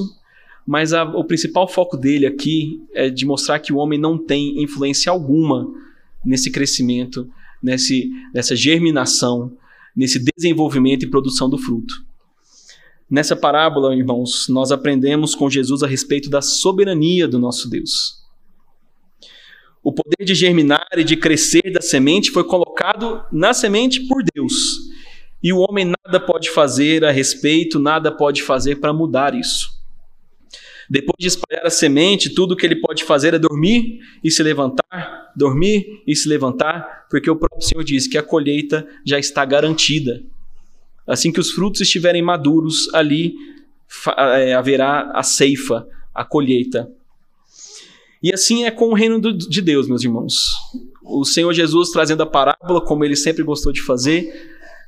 mas 0.64 0.92
a, 0.92 1.02
o 1.02 1.24
principal 1.24 1.66
foco 1.66 1.96
dele 1.96 2.26
aqui 2.26 2.80
é 2.94 3.10
de 3.10 3.26
mostrar 3.26 3.58
que 3.58 3.72
o 3.72 3.76
homem 3.76 3.98
não 3.98 4.16
tem 4.16 4.62
influência 4.62 5.10
alguma 5.10 5.66
nesse 6.24 6.48
crescimento, 6.48 7.28
nesse, 7.60 8.08
nessa 8.32 8.54
germinação, 8.54 9.56
nesse 9.96 10.24
desenvolvimento 10.36 11.04
e 11.04 11.10
produção 11.10 11.50
do 11.50 11.58
fruto. 11.58 11.92
Nessa 13.10 13.34
parábola, 13.34 13.94
irmãos, 13.94 14.46
nós 14.48 14.70
aprendemos 14.70 15.34
com 15.34 15.50
Jesus 15.50 15.82
a 15.82 15.88
respeito 15.88 16.30
da 16.30 16.40
soberania 16.40 17.26
do 17.26 17.38
nosso 17.38 17.68
Deus. 17.68 18.23
O 19.84 19.92
poder 19.92 20.24
de 20.24 20.34
germinar 20.34 20.88
e 20.96 21.04
de 21.04 21.14
crescer 21.14 21.70
da 21.70 21.82
semente 21.82 22.30
foi 22.30 22.42
colocado 22.42 23.22
na 23.30 23.52
semente 23.52 24.00
por 24.08 24.24
Deus. 24.34 24.78
E 25.42 25.52
o 25.52 25.58
homem 25.58 25.84
nada 25.84 26.18
pode 26.18 26.48
fazer 26.48 27.04
a 27.04 27.10
respeito, 27.10 27.78
nada 27.78 28.10
pode 28.10 28.42
fazer 28.42 28.76
para 28.76 28.94
mudar 28.94 29.34
isso. 29.34 29.68
Depois 30.88 31.16
de 31.18 31.26
espalhar 31.26 31.66
a 31.66 31.70
semente, 31.70 32.34
tudo 32.34 32.56
que 32.56 32.64
ele 32.64 32.76
pode 32.76 33.04
fazer 33.04 33.34
é 33.34 33.38
dormir 33.38 34.00
e 34.22 34.30
se 34.30 34.42
levantar, 34.42 35.32
dormir 35.36 36.02
e 36.06 36.16
se 36.16 36.30
levantar, 36.30 37.06
porque 37.10 37.30
o 37.30 37.36
próprio 37.36 37.62
Senhor 37.62 37.84
diz 37.84 38.06
que 38.06 38.16
a 38.16 38.22
colheita 38.22 38.88
já 39.04 39.18
está 39.18 39.44
garantida. 39.44 40.22
Assim 41.06 41.30
que 41.30 41.40
os 41.40 41.50
frutos 41.50 41.82
estiverem 41.82 42.22
maduros, 42.22 42.88
ali 42.94 43.34
é, 44.16 44.54
haverá 44.54 45.10
a 45.14 45.22
ceifa, 45.22 45.86
a 46.14 46.24
colheita. 46.24 46.90
E 48.24 48.32
assim 48.32 48.64
é 48.64 48.70
com 48.70 48.88
o 48.88 48.94
reino 48.94 49.20
de 49.20 49.60
Deus, 49.60 49.86
meus 49.86 50.02
irmãos. 50.02 50.54
O 51.02 51.26
Senhor 51.26 51.52
Jesus 51.52 51.90
trazendo 51.90 52.22
a 52.22 52.26
parábola, 52.26 52.80
como 52.80 53.04
ele 53.04 53.16
sempre 53.16 53.42
gostou 53.42 53.70
de 53.70 53.82
fazer, 53.82 54.32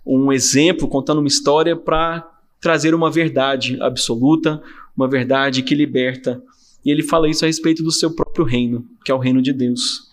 um 0.06 0.32
exemplo, 0.32 0.88
contando 0.88 1.18
uma 1.18 1.28
história 1.28 1.76
para 1.76 2.26
trazer 2.58 2.94
uma 2.94 3.10
verdade 3.10 3.76
absoluta, 3.82 4.62
uma 4.96 5.06
verdade 5.06 5.62
que 5.62 5.74
liberta. 5.74 6.42
E 6.82 6.90
ele 6.90 7.02
fala 7.02 7.28
isso 7.28 7.44
a 7.44 7.46
respeito 7.46 7.82
do 7.82 7.92
seu 7.92 8.10
próprio 8.10 8.42
reino, 8.42 8.88
que 9.04 9.12
é 9.12 9.14
o 9.14 9.18
reino 9.18 9.42
de 9.42 9.52
Deus. 9.52 10.04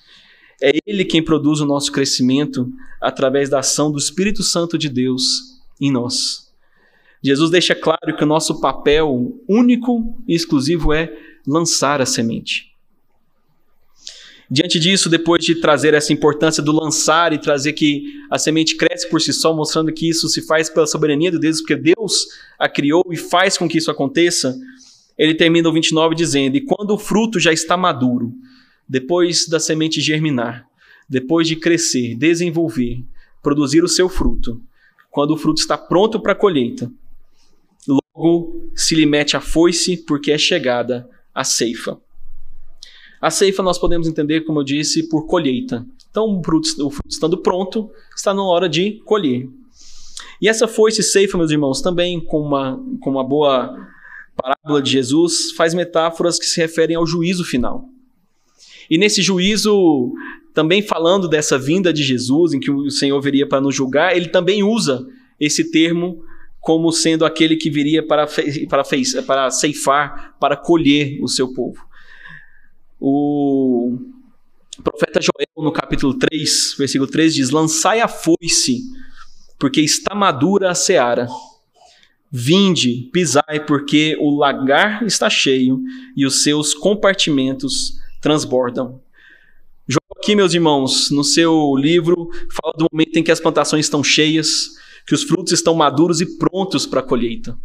É 0.62 0.74
ele 0.86 1.06
quem 1.06 1.24
produz 1.24 1.62
o 1.62 1.66
nosso 1.66 1.94
crescimento 1.94 2.70
através 3.02 3.48
da 3.48 3.60
ação 3.60 3.90
do 3.90 3.98
Espírito 3.98 4.44
Santo 4.44 4.78
de 4.78 4.90
Deus 4.90 5.24
em 5.80 5.90
nós. 5.90 6.52
Jesus 7.24 7.50
deixa 7.50 7.74
claro 7.74 8.18
que 8.18 8.24
o 8.26 8.28
nosso 8.28 8.60
papel 8.60 9.42
único 9.48 10.22
e 10.28 10.36
exclusivo 10.36 10.92
é 10.92 11.10
lançar 11.48 12.02
a 12.02 12.06
semente. 12.06 12.73
Diante 14.50 14.80
disso, 14.80 15.10
depois 15.10 15.44
de 15.44 15.56
trazer 15.56 15.94
essa 15.94 16.12
importância 16.12 16.62
do 16.62 16.72
lançar 16.72 17.34
e 17.34 17.38
trazer 17.38 17.74
que 17.74 18.04
a 18.30 18.38
semente 18.38 18.76
cresce 18.76 19.10
por 19.10 19.22
si 19.22 19.32
só, 19.32 19.54
mostrando 19.54 19.92
que 19.92 20.10
isso 20.10 20.28
se 20.28 20.42
faz 20.42 20.70
pela 20.70 20.86
soberania 20.86 21.32
de 21.32 21.40
Deus, 21.40 21.60
porque 21.60 21.76
Deus 21.76 22.28
a 22.60 22.68
criou 22.68 23.04
e 23.12 23.18
faz 23.18 23.58
com 23.58 23.68
que 23.68 23.78
isso 23.78 23.90
aconteça, 23.90 24.58
ele 25.18 25.34
termina 25.34 25.70
o 25.70 25.74
29 25.74 26.16
dizendo: 26.16 26.58
E 26.58 26.62
quando 26.62 26.92
o 26.92 26.98
fruto 26.98 27.40
já 27.40 27.54
está 27.54 27.78
maduro, 27.78 28.34
depois 28.88 29.48
da 29.48 29.60
semente 29.60 30.02
germinar, 30.02 30.68
depois 31.08 31.48
de 31.48 31.56
crescer, 31.56 32.16
desenvolver, 32.16 33.04
produzir 33.42 33.84
o 33.84 33.88
seu 33.88 34.10
fruto, 34.10 34.62
quando 35.10 35.32
o 35.32 35.38
fruto 35.38 35.62
está 35.62 35.78
pronto 35.78 36.20
para 36.20 36.34
a 36.34 36.36
colheita, 36.36 36.92
logo 37.88 38.72
se 38.76 38.96
lhe 38.96 39.06
mete 39.06 39.38
a 39.38 39.42
foice, 39.42 39.98
porque 39.98 40.32
é 40.32 40.38
chegada 40.38 41.08
a 41.34 41.44
ceifa. 41.44 42.00
A 43.24 43.32
ceifa 43.32 43.64
nós 43.64 43.78
podemos 43.78 44.06
entender, 44.06 44.42
como 44.42 44.60
eu 44.60 44.66
disse, 44.66 45.08
por 45.08 45.26
colheita. 45.28 45.86
Então, 46.12 46.26
o 46.26 46.44
fruto, 46.44 46.68
estando 47.08 47.38
pronto, 47.38 47.90
está 48.14 48.34
na 48.34 48.44
hora 48.44 48.68
de 48.68 49.02
colher. 49.06 49.48
E 50.42 50.50
essa 50.50 50.68
foice 50.68 51.02
ceifa, 51.02 51.38
meus 51.38 51.50
irmãos, 51.50 51.82
também 51.82 52.20
com 52.20 52.42
uma, 52.42 52.78
com 53.00 53.12
uma 53.12 53.24
boa 53.24 53.74
parábola 54.36 54.82
de 54.82 54.92
Jesus, 54.92 55.54
faz 55.56 55.74
metáforas 55.74 56.38
que 56.38 56.46
se 56.46 56.60
referem 56.60 56.98
ao 56.98 57.08
juízo 57.08 57.46
final. 57.46 57.86
E 58.90 58.98
nesse 58.98 59.22
juízo, 59.22 60.12
também 60.54 60.82
falando 60.82 61.30
dessa 61.30 61.58
vinda 61.58 61.94
de 61.94 62.04
Jesus, 62.04 62.52
em 62.52 62.60
que 62.60 62.70
o 62.70 62.92
Senhor 62.92 63.22
viria 63.22 63.48
para 63.48 63.62
nos 63.62 63.74
julgar, 63.74 64.18
ele 64.18 64.28
também 64.28 64.64
usa 64.64 65.08
esse 65.40 65.72
termo 65.72 66.22
como 66.60 66.92
sendo 66.92 67.26
aquele 67.26 67.56
que 67.56 67.70
viria 67.70 68.06
para, 68.06 68.28
para, 68.68 68.84
para 69.26 69.50
ceifar, 69.50 70.36
para 70.42 70.58
colher 70.58 71.20
o 71.22 71.30
seu 71.30 71.54
povo. 71.54 71.93
O 73.06 73.98
profeta 74.82 75.20
Joel, 75.22 75.50
no 75.58 75.74
capítulo 75.74 76.14
3, 76.14 76.76
versículo 76.78 77.12
3, 77.12 77.36
diz: 77.36 77.50
Lançai 77.50 78.00
a 78.00 78.08
foice, 78.08 78.82
porque 79.60 79.82
está 79.82 80.16
madura 80.16 80.72
a 80.72 80.76
seara. 80.76 81.28
Vinde, 82.32 83.10
pisai, 83.12 83.66
porque 83.68 84.16
o 84.22 84.34
lagar 84.38 85.04
está 85.04 85.30
cheio 85.30 85.82
e 86.16 86.26
os 86.26 86.44
seus 86.44 86.74
compartimentos 86.74 88.00
transbordam. 88.22 89.02
Joel, 89.86 90.18
aqui, 90.18 90.34
meus 90.34 90.54
irmãos, 90.54 91.12
no 91.12 91.26
seu 91.26 91.76
livro, 91.76 92.30
fala 92.50 92.74
do 92.78 92.88
momento 92.90 93.18
em 93.18 93.24
que 93.24 93.34
as 93.34 93.42
plantações 93.42 93.86
estão 93.86 94.02
cheias, 94.02 94.78
que 95.06 95.14
os 95.14 95.24
frutos 95.24 95.52
estão 95.52 95.76
maduros 95.76 96.22
e 96.22 96.38
prontos 96.38 96.86
para 96.86 97.02
a 97.02 97.04
colheita. 97.04 97.60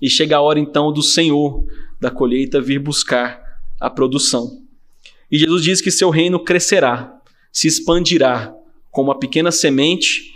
E 0.00 0.08
chega 0.08 0.38
a 0.38 0.40
hora 0.40 0.58
então 0.58 0.90
do 0.90 1.02
Senhor 1.02 1.62
da 2.00 2.10
colheita 2.10 2.58
vir 2.58 2.78
buscar 2.78 3.41
a 3.82 3.90
produção. 3.90 4.62
E 5.30 5.36
Jesus 5.36 5.62
diz 5.64 5.80
que 5.80 5.90
seu 5.90 6.08
reino 6.08 6.42
crescerá, 6.42 7.20
se 7.50 7.66
expandirá 7.66 8.54
como 8.90 9.08
uma 9.10 9.18
pequena 9.18 9.50
semente 9.50 10.34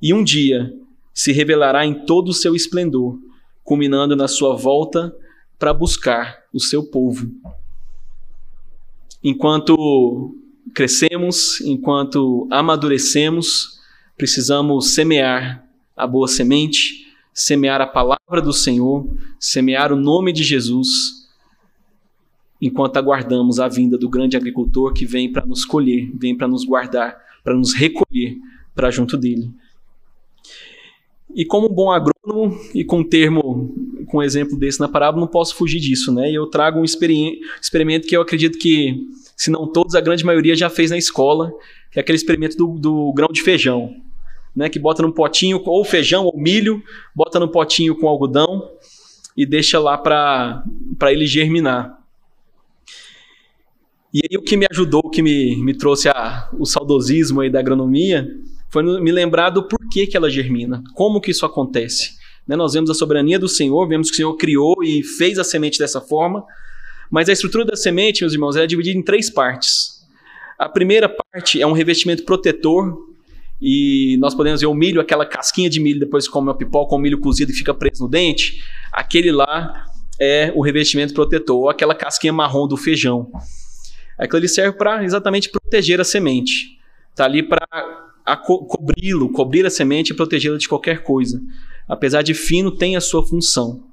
e 0.00 0.14
um 0.14 0.24
dia 0.24 0.72
se 1.12 1.32
revelará 1.32 1.84
em 1.84 2.06
todo 2.06 2.28
o 2.28 2.34
seu 2.34 2.54
esplendor, 2.54 3.18
culminando 3.62 4.16
na 4.16 4.28
sua 4.28 4.56
volta 4.56 5.14
para 5.58 5.74
buscar 5.74 6.38
o 6.52 6.60
seu 6.60 6.84
povo. 6.84 7.30
Enquanto 9.22 10.34
crescemos, 10.74 11.60
enquanto 11.62 12.46
amadurecemos, 12.50 13.78
precisamos 14.16 14.94
semear 14.94 15.66
a 15.96 16.06
boa 16.06 16.28
semente, 16.28 17.06
semear 17.34 17.80
a 17.80 17.86
palavra 17.86 18.40
do 18.42 18.52
Senhor, 18.52 19.06
semear 19.40 19.92
o 19.92 19.96
nome 19.96 20.32
de 20.32 20.42
Jesus 20.42 21.15
enquanto 22.60 22.96
aguardamos 22.96 23.60
a 23.60 23.68
vinda 23.68 23.98
do 23.98 24.08
grande 24.08 24.36
agricultor 24.36 24.92
que 24.92 25.04
vem 25.04 25.30
para 25.30 25.44
nos 25.44 25.64
colher, 25.64 26.10
vem 26.14 26.36
para 26.36 26.48
nos 26.48 26.64
guardar, 26.64 27.16
para 27.44 27.54
nos 27.54 27.74
recolher 27.74 28.38
para 28.74 28.90
junto 28.90 29.16
dele. 29.16 29.50
E 31.34 31.44
como 31.44 31.66
um 31.66 31.74
bom 31.74 31.90
agrônomo, 31.90 32.58
e 32.74 32.84
com 32.84 33.00
um 33.00 33.04
termo, 33.04 33.74
com 34.06 34.18
um 34.18 34.22
exemplo 34.22 34.58
desse 34.58 34.80
na 34.80 34.88
parábola, 34.88 35.20
não 35.20 35.30
posso 35.30 35.54
fugir 35.54 35.80
disso, 35.80 36.12
né? 36.12 36.30
E 36.30 36.34
eu 36.34 36.46
trago 36.46 36.80
um 36.80 36.84
experimento 36.84 38.06
que 38.06 38.16
eu 38.16 38.22
acredito 38.22 38.58
que, 38.58 39.06
se 39.36 39.50
não 39.50 39.66
todos, 39.66 39.94
a 39.94 40.00
grande 40.00 40.24
maioria 40.24 40.56
já 40.56 40.70
fez 40.70 40.90
na 40.90 40.96
escola, 40.96 41.52
que 41.90 41.98
é 41.98 42.00
aquele 42.00 42.16
experimento 42.16 42.56
do, 42.56 42.78
do 42.78 43.12
grão 43.12 43.28
de 43.30 43.42
feijão, 43.42 43.94
né? 44.54 44.70
Que 44.70 44.78
bota 44.78 45.02
num 45.02 45.12
potinho, 45.12 45.60
ou 45.64 45.84
feijão, 45.84 46.24
ou 46.24 46.38
milho, 46.38 46.82
bota 47.14 47.38
num 47.38 47.48
potinho 47.48 47.94
com 47.94 48.08
algodão 48.08 48.70
e 49.36 49.44
deixa 49.44 49.78
lá 49.78 49.98
para 49.98 50.64
ele 51.08 51.26
germinar. 51.26 51.95
E 54.12 54.20
aí 54.22 54.36
o 54.36 54.42
que 54.42 54.56
me 54.56 54.66
ajudou, 54.70 55.02
o 55.04 55.10
que 55.10 55.22
me, 55.22 55.56
me 55.56 55.74
trouxe 55.76 56.08
a, 56.08 56.48
o 56.58 56.64
saudosismo 56.64 57.40
aí 57.40 57.50
da 57.50 57.58
agronomia, 57.58 58.28
foi 58.70 58.82
me 59.00 59.12
lembrar 59.12 59.50
do 59.50 59.66
porquê 59.66 60.06
que 60.06 60.16
ela 60.16 60.30
germina, 60.30 60.82
como 60.94 61.20
que 61.20 61.30
isso 61.30 61.44
acontece. 61.44 62.16
Né? 62.46 62.56
Nós 62.56 62.74
vemos 62.74 62.90
a 62.90 62.94
soberania 62.94 63.38
do 63.38 63.48
Senhor, 63.48 63.86
vemos 63.88 64.08
que 64.08 64.14
o 64.14 64.16
Senhor 64.16 64.34
criou 64.36 64.76
e 64.82 65.02
fez 65.02 65.38
a 65.38 65.44
semente 65.44 65.78
dessa 65.78 66.00
forma, 66.00 66.44
mas 67.10 67.28
a 67.28 67.32
estrutura 67.32 67.64
da 67.64 67.76
semente, 67.76 68.22
meus 68.22 68.32
irmãos, 68.32 68.56
é 68.56 68.66
dividida 68.66 68.98
em 68.98 69.02
três 69.02 69.30
partes. 69.30 69.96
A 70.58 70.68
primeira 70.68 71.08
parte 71.08 71.60
é 71.60 71.66
um 71.66 71.72
revestimento 71.72 72.24
protetor, 72.24 73.06
e 73.60 74.16
nós 74.18 74.34
podemos 74.34 74.60
ver 74.60 74.66
o 74.66 74.74
milho, 74.74 75.00
aquela 75.00 75.24
casquinha 75.24 75.70
de 75.70 75.80
milho, 75.80 76.00
depois 76.00 76.28
come 76.28 76.50
a 76.50 76.54
pipoca 76.54 76.90
com 76.90 76.96
o 76.96 76.98
milho 76.98 77.18
cozido 77.18 77.50
e 77.50 77.54
fica 77.54 77.72
preso 77.72 78.02
no 78.02 78.08
dente, 78.08 78.62
aquele 78.92 79.32
lá 79.32 79.86
é 80.20 80.52
o 80.54 80.62
revestimento 80.62 81.14
protetor, 81.14 81.70
aquela 81.70 81.94
casquinha 81.94 82.32
marrom 82.32 82.66
do 82.66 82.76
feijão. 82.76 83.30
Aquilo 84.18 84.38
ali 84.38 84.48
serve 84.48 84.76
para 84.76 85.04
exatamente 85.04 85.50
proteger 85.50 86.00
a 86.00 86.04
semente. 86.04 86.78
Está 87.10 87.24
ali 87.24 87.42
para 87.42 87.66
co 88.44 88.64
cobri-lo, 88.66 89.30
cobrir 89.30 89.66
a 89.66 89.70
semente 89.70 90.12
e 90.12 90.16
protegê-la 90.16 90.58
de 90.58 90.68
qualquer 90.68 91.02
coisa. 91.02 91.40
Apesar 91.88 92.22
de 92.22 92.34
fino, 92.34 92.70
tem 92.70 92.96
a 92.96 93.00
sua 93.00 93.26
função. 93.26 93.84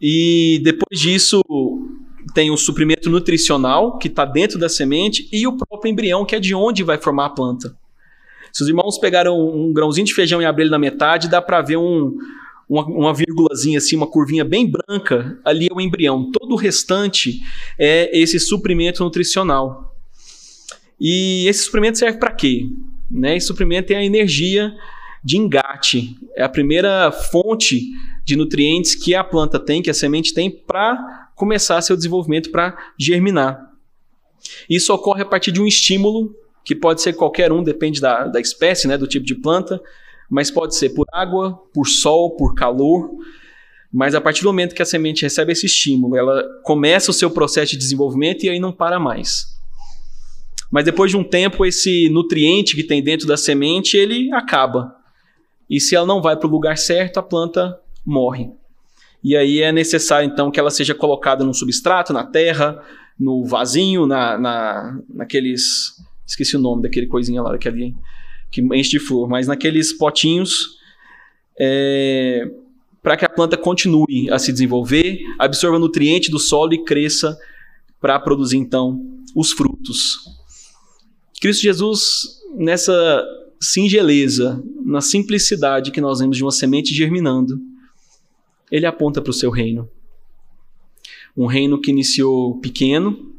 E 0.00 0.60
depois 0.64 0.98
disso, 0.98 1.42
tem 2.34 2.50
o 2.50 2.56
suprimento 2.56 3.10
nutricional, 3.10 3.98
que 3.98 4.08
está 4.08 4.24
dentro 4.24 4.58
da 4.58 4.68
semente, 4.68 5.28
e 5.30 5.46
o 5.46 5.56
próprio 5.56 5.90
embrião, 5.90 6.24
que 6.24 6.34
é 6.34 6.40
de 6.40 6.54
onde 6.54 6.82
vai 6.82 6.96
formar 6.96 7.26
a 7.26 7.30
planta. 7.30 7.76
Se 8.52 8.62
os 8.62 8.68
irmãos 8.68 8.98
pegaram 8.98 9.38
um 9.38 9.72
grãozinho 9.72 10.06
de 10.06 10.14
feijão 10.14 10.40
e 10.40 10.44
abrir 10.44 10.64
ele 10.64 10.70
na 10.70 10.78
metade, 10.78 11.28
dá 11.28 11.40
para 11.40 11.60
ver 11.60 11.76
um, 11.76 12.16
uma, 12.70 12.84
uma 12.84 13.12
vírgulazinha 13.12 13.78
assim, 13.78 13.96
uma 13.96 14.06
curvinha 14.06 14.44
bem 14.44 14.70
branca, 14.70 15.36
ali 15.44 15.66
é 15.68 15.74
o 15.74 15.80
embrião. 15.80 16.30
Todo 16.30 16.52
o 16.52 16.56
restante 16.56 17.40
é 17.76 18.16
esse 18.16 18.38
suprimento 18.38 19.02
nutricional. 19.02 19.92
E 21.00 21.48
esse 21.48 21.64
suprimento 21.64 21.98
serve 21.98 22.18
para 22.18 22.30
quê? 22.30 22.68
Né? 23.10 23.36
Esse 23.36 23.48
suprimento 23.48 23.92
é 23.92 23.96
a 23.96 24.04
energia 24.04 24.72
de 25.22 25.36
engate, 25.36 26.16
é 26.36 26.44
a 26.44 26.48
primeira 26.48 27.10
fonte 27.10 27.90
de 28.24 28.36
nutrientes 28.36 28.94
que 28.94 29.16
a 29.16 29.24
planta 29.24 29.58
tem, 29.58 29.82
que 29.82 29.90
a 29.90 29.94
semente 29.94 30.32
tem, 30.32 30.48
para 30.48 31.28
começar 31.34 31.82
seu 31.82 31.96
desenvolvimento, 31.96 32.50
para 32.50 32.78
germinar. 32.98 33.68
Isso 34.68 34.94
ocorre 34.94 35.22
a 35.22 35.26
partir 35.26 35.50
de 35.50 35.60
um 35.60 35.66
estímulo, 35.66 36.34
que 36.64 36.74
pode 36.74 37.02
ser 37.02 37.14
qualquer 37.14 37.50
um, 37.50 37.64
depende 37.64 38.00
da, 38.00 38.26
da 38.26 38.40
espécie, 38.40 38.86
né, 38.86 38.96
do 38.96 39.08
tipo 39.08 39.26
de 39.26 39.34
planta, 39.34 39.82
mas 40.30 40.50
pode 40.50 40.76
ser 40.76 40.90
por 40.90 41.06
água, 41.12 41.60
por 41.74 41.86
sol, 41.86 42.36
por 42.36 42.54
calor. 42.54 43.10
Mas 43.92 44.14
a 44.14 44.20
partir 44.20 44.42
do 44.42 44.48
momento 44.48 44.74
que 44.74 44.82
a 44.82 44.86
semente 44.86 45.22
recebe 45.22 45.52
esse 45.52 45.66
estímulo, 45.66 46.16
ela 46.16 46.44
começa 46.62 47.10
o 47.10 47.14
seu 47.14 47.28
processo 47.28 47.72
de 47.72 47.78
desenvolvimento 47.78 48.44
e 48.44 48.48
aí 48.48 48.60
não 48.60 48.70
para 48.70 49.00
mais. 49.00 49.58
Mas 50.70 50.84
depois 50.84 51.10
de 51.10 51.16
um 51.16 51.24
tempo, 51.24 51.66
esse 51.66 52.08
nutriente 52.10 52.76
que 52.76 52.84
tem 52.84 53.02
dentro 53.02 53.26
da 53.26 53.36
semente, 53.36 53.96
ele 53.96 54.32
acaba. 54.32 54.94
E 55.68 55.80
se 55.80 55.96
ela 55.96 56.06
não 56.06 56.22
vai 56.22 56.36
para 56.36 56.46
o 56.46 56.50
lugar 56.50 56.78
certo, 56.78 57.18
a 57.18 57.22
planta 57.22 57.76
morre. 58.06 58.52
E 59.22 59.36
aí 59.36 59.60
é 59.60 59.72
necessário 59.72 60.28
então 60.28 60.50
que 60.50 60.60
ela 60.60 60.70
seja 60.70 60.94
colocada 60.94 61.44
num 61.44 61.52
substrato, 61.52 62.12
na 62.12 62.24
terra, 62.24 62.80
no 63.18 63.44
vasinho, 63.44 64.06
na, 64.06 64.38
na, 64.38 65.00
naqueles. 65.08 65.96
Esqueci 66.24 66.56
o 66.56 66.60
nome 66.60 66.82
daquele 66.82 67.08
coisinha 67.08 67.42
lá, 67.42 67.50
daquele 67.50 67.96
que 68.50 68.60
enche 68.60 68.90
de 68.90 69.00
flor, 69.00 69.28
mas 69.28 69.46
naqueles 69.46 69.92
potinhos 69.92 70.78
é, 71.58 72.50
para 73.02 73.16
que 73.16 73.24
a 73.24 73.28
planta 73.28 73.56
continue 73.56 74.30
a 74.30 74.38
se 74.38 74.52
desenvolver, 74.52 75.20
absorva 75.38 75.78
nutriente 75.78 76.30
do 76.30 76.38
solo 76.38 76.74
e 76.74 76.84
cresça 76.84 77.38
para 78.00 78.18
produzir 78.18 78.56
então 78.56 79.00
os 79.34 79.52
frutos. 79.52 80.18
Cristo 81.40 81.62
Jesus, 81.62 82.40
nessa 82.56 83.24
singeleza, 83.60 84.62
na 84.84 85.00
simplicidade 85.00 85.90
que 85.90 86.00
nós 86.00 86.18
vemos 86.18 86.36
de 86.36 86.42
uma 86.42 86.50
semente 86.50 86.94
germinando, 86.94 87.60
ele 88.70 88.86
aponta 88.86 89.20
para 89.20 89.30
o 89.30 89.34
seu 89.34 89.50
reino. 89.50 89.88
Um 91.36 91.46
reino 91.46 91.80
que 91.80 91.90
iniciou 91.90 92.58
pequeno, 92.58 93.34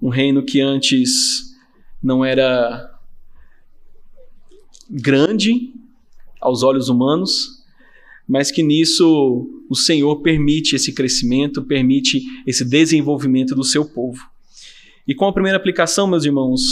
um 0.00 0.08
reino 0.08 0.44
que 0.44 0.60
antes 0.60 1.56
não 2.02 2.24
era 2.24 2.91
grande 4.92 5.72
aos 6.40 6.62
olhos 6.62 6.90
humanos, 6.90 7.64
mas 8.28 8.50
que 8.50 8.62
nisso 8.62 9.64
o 9.68 9.74
Senhor 9.74 10.20
permite 10.20 10.76
esse 10.76 10.92
crescimento, 10.92 11.62
permite 11.62 12.22
esse 12.46 12.64
desenvolvimento 12.64 13.54
do 13.54 13.64
seu 13.64 13.84
povo. 13.84 14.20
E 15.08 15.14
com 15.14 15.26
a 15.26 15.32
primeira 15.32 15.56
aplicação, 15.56 16.06
meus 16.06 16.24
irmãos, 16.24 16.62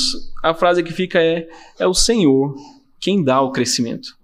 a 0.43 0.55
frase 0.55 0.83
que 0.83 0.93
fica 0.93 1.21
é: 1.21 1.49
é 1.79 1.87
o 1.87 1.95
Senhor 1.95 2.55
quem 3.01 3.25
dá 3.25 3.41
o 3.41 3.51
crescimento. 3.51 4.17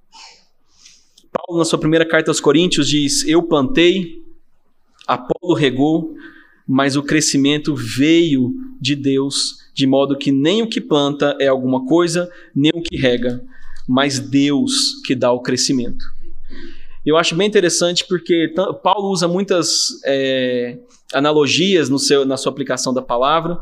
Paulo, 1.32 1.58
na 1.58 1.64
sua 1.64 1.78
primeira 1.78 2.06
carta 2.06 2.30
aos 2.30 2.38
Coríntios, 2.38 2.88
diz: 2.88 3.26
Eu 3.26 3.42
plantei, 3.42 4.22
Apolo 5.06 5.54
regou, 5.54 6.14
mas 6.66 6.96
o 6.96 7.02
crescimento 7.02 7.74
veio 7.74 8.54
de 8.80 8.94
Deus, 8.94 9.58
de 9.74 9.86
modo 9.86 10.16
que 10.16 10.30
nem 10.30 10.62
o 10.62 10.68
que 10.68 10.80
planta 10.80 11.36
é 11.40 11.48
alguma 11.48 11.84
coisa, 11.86 12.30
nem 12.54 12.72
o 12.74 12.82
que 12.82 12.96
rega, 12.96 13.44
mas 13.88 14.18
Deus 14.18 15.00
que 15.04 15.14
dá 15.14 15.32
o 15.32 15.40
crescimento. 15.40 16.04
Eu 17.04 17.16
acho 17.16 17.36
bem 17.36 17.46
interessante 17.46 18.04
porque 18.08 18.52
Paulo 18.82 19.10
usa 19.10 19.28
muitas 19.28 20.00
é, 20.04 20.76
analogias 21.14 21.88
no 21.88 21.98
seu, 21.98 22.24
na 22.24 22.36
sua 22.36 22.50
aplicação 22.50 22.92
da 22.92 23.00
palavra, 23.00 23.60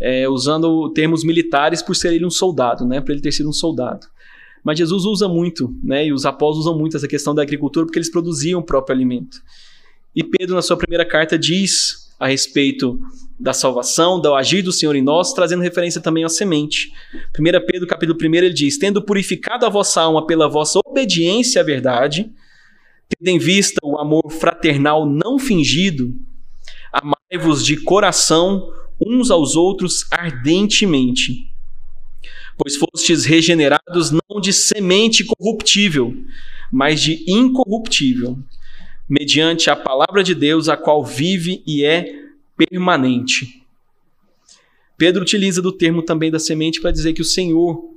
é, 0.00 0.28
usando 0.28 0.90
termos 0.90 1.24
militares 1.24 1.82
por 1.82 1.96
ser 1.96 2.12
ele 2.12 2.24
um 2.24 2.30
soldado, 2.30 2.86
né, 2.86 3.00
por 3.00 3.10
ele 3.10 3.20
ter 3.20 3.32
sido 3.32 3.48
um 3.48 3.52
soldado. 3.52 4.06
Mas 4.62 4.78
Jesus 4.78 5.04
usa 5.04 5.28
muito, 5.28 5.74
né, 5.82 6.06
e 6.06 6.12
os 6.12 6.24
apóstolos 6.24 6.66
usam 6.66 6.78
muito 6.78 6.96
essa 6.96 7.08
questão 7.08 7.34
da 7.34 7.42
agricultura 7.42 7.86
porque 7.86 7.98
eles 7.98 8.10
produziam 8.10 8.60
o 8.60 8.64
próprio 8.64 8.94
alimento. 8.94 9.42
E 10.14 10.22
Pedro, 10.22 10.54
na 10.54 10.62
sua 10.62 10.76
primeira 10.76 11.04
carta, 11.04 11.38
diz 11.38 12.14
a 12.18 12.28
respeito 12.28 13.00
da 13.38 13.52
salvação, 13.52 14.20
do 14.20 14.34
agir 14.34 14.62
do 14.62 14.72
Senhor 14.72 14.96
em 14.96 15.02
nós, 15.02 15.32
trazendo 15.32 15.62
referência 15.62 16.00
também 16.00 16.24
à 16.24 16.28
semente. 16.28 16.90
1 17.38 17.66
Pedro, 17.66 17.86
capítulo 17.86 18.18
1, 18.18 18.34
ele 18.34 18.52
diz: 18.52 18.78
Tendo 18.78 19.02
purificado 19.02 19.66
a 19.66 19.68
vossa 19.68 20.00
alma 20.00 20.26
pela 20.26 20.48
vossa 20.48 20.80
obediência 20.84 21.60
à 21.60 21.64
verdade, 21.64 22.30
tendo 23.08 23.28
em 23.28 23.38
vista 23.38 23.78
o 23.82 23.98
amor 23.98 24.30
fraternal 24.30 25.06
não 25.06 25.38
fingido, 25.38 26.14
amai-vos 26.92 27.64
de 27.64 27.76
coração 27.76 28.72
uns 29.04 29.30
aos 29.30 29.54
outros 29.54 30.06
ardentemente. 30.10 31.52
Pois 32.56 32.76
fostes 32.76 33.26
regenerados 33.26 34.10
não 34.10 34.40
de 34.40 34.50
semente 34.50 35.22
corruptível, 35.24 36.16
mas 36.72 37.02
de 37.02 37.22
incorruptível, 37.28 38.38
mediante 39.06 39.68
a 39.68 39.76
palavra 39.76 40.24
de 40.24 40.34
Deus, 40.34 40.70
a 40.70 40.76
qual 40.76 41.04
vive 41.04 41.62
e 41.66 41.84
é 41.84 42.25
permanente. 42.56 43.62
Pedro 44.96 45.22
utiliza 45.22 45.60
do 45.60 45.72
termo 45.72 46.02
também 46.02 46.30
da 46.30 46.38
semente 46.38 46.80
para 46.80 46.90
dizer 46.90 47.12
que 47.12 47.20
o 47.20 47.24
Senhor 47.24 47.94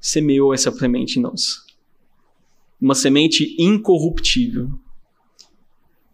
semeou 0.00 0.52
essa 0.52 0.70
semente 0.70 1.18
em 1.18 1.22
nós. 1.22 1.64
Uma 2.80 2.94
semente 2.94 3.56
incorruptível. 3.58 4.70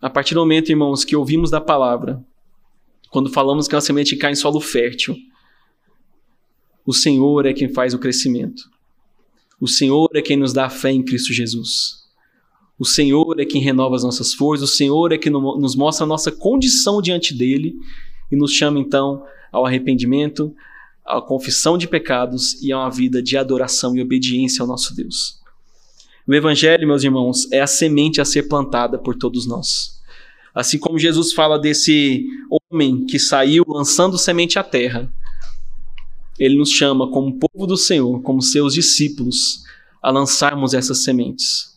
A 0.00 0.08
partir 0.08 0.34
do 0.34 0.40
momento, 0.40 0.70
irmãos, 0.70 1.04
que 1.04 1.16
ouvimos 1.16 1.50
da 1.50 1.60
palavra, 1.60 2.24
quando 3.10 3.30
falamos 3.30 3.66
que 3.66 3.74
uma 3.74 3.80
semente 3.80 4.16
cai 4.16 4.32
em 4.32 4.36
solo 4.36 4.60
fértil, 4.60 5.16
o 6.84 6.92
Senhor 6.92 7.46
é 7.46 7.52
quem 7.52 7.68
faz 7.68 7.94
o 7.94 7.98
crescimento. 7.98 8.70
O 9.60 9.68
Senhor 9.68 10.08
é 10.14 10.22
quem 10.22 10.36
nos 10.36 10.52
dá 10.52 10.66
a 10.66 10.70
fé 10.70 10.90
em 10.90 11.04
Cristo 11.04 11.32
Jesus. 11.32 12.01
O 12.82 12.84
Senhor 12.84 13.38
é 13.38 13.44
quem 13.44 13.62
renova 13.62 13.94
as 13.94 14.02
nossas 14.02 14.34
forças, 14.34 14.68
o 14.68 14.72
Senhor 14.72 15.12
é 15.12 15.16
quem 15.16 15.30
nos 15.30 15.76
mostra 15.76 16.02
a 16.02 16.06
nossa 16.06 16.32
condição 16.32 17.00
diante 17.00 17.32
dele 17.32 17.76
e 18.28 18.34
nos 18.34 18.52
chama 18.52 18.80
então 18.80 19.22
ao 19.52 19.64
arrependimento, 19.64 20.52
à 21.06 21.20
confissão 21.20 21.78
de 21.78 21.86
pecados 21.86 22.60
e 22.60 22.72
a 22.72 22.78
uma 22.78 22.90
vida 22.90 23.22
de 23.22 23.36
adoração 23.36 23.94
e 23.94 24.02
obediência 24.02 24.62
ao 24.62 24.66
nosso 24.66 24.96
Deus. 24.96 25.38
O 26.26 26.34
Evangelho, 26.34 26.88
meus 26.88 27.04
irmãos, 27.04 27.46
é 27.52 27.60
a 27.60 27.68
semente 27.68 28.20
a 28.20 28.24
ser 28.24 28.48
plantada 28.48 28.98
por 28.98 29.14
todos 29.14 29.46
nós. 29.46 30.02
Assim 30.52 30.76
como 30.76 30.98
Jesus 30.98 31.32
fala 31.32 31.60
desse 31.60 32.26
homem 32.50 33.06
que 33.06 33.20
saiu 33.20 33.62
lançando 33.68 34.18
semente 34.18 34.58
à 34.58 34.64
terra, 34.64 35.08
ele 36.36 36.56
nos 36.56 36.70
chama, 36.70 37.08
como 37.08 37.38
povo 37.38 37.64
do 37.64 37.76
Senhor, 37.76 38.20
como 38.22 38.42
seus 38.42 38.74
discípulos, 38.74 39.62
a 40.02 40.10
lançarmos 40.10 40.74
essas 40.74 41.04
sementes 41.04 41.71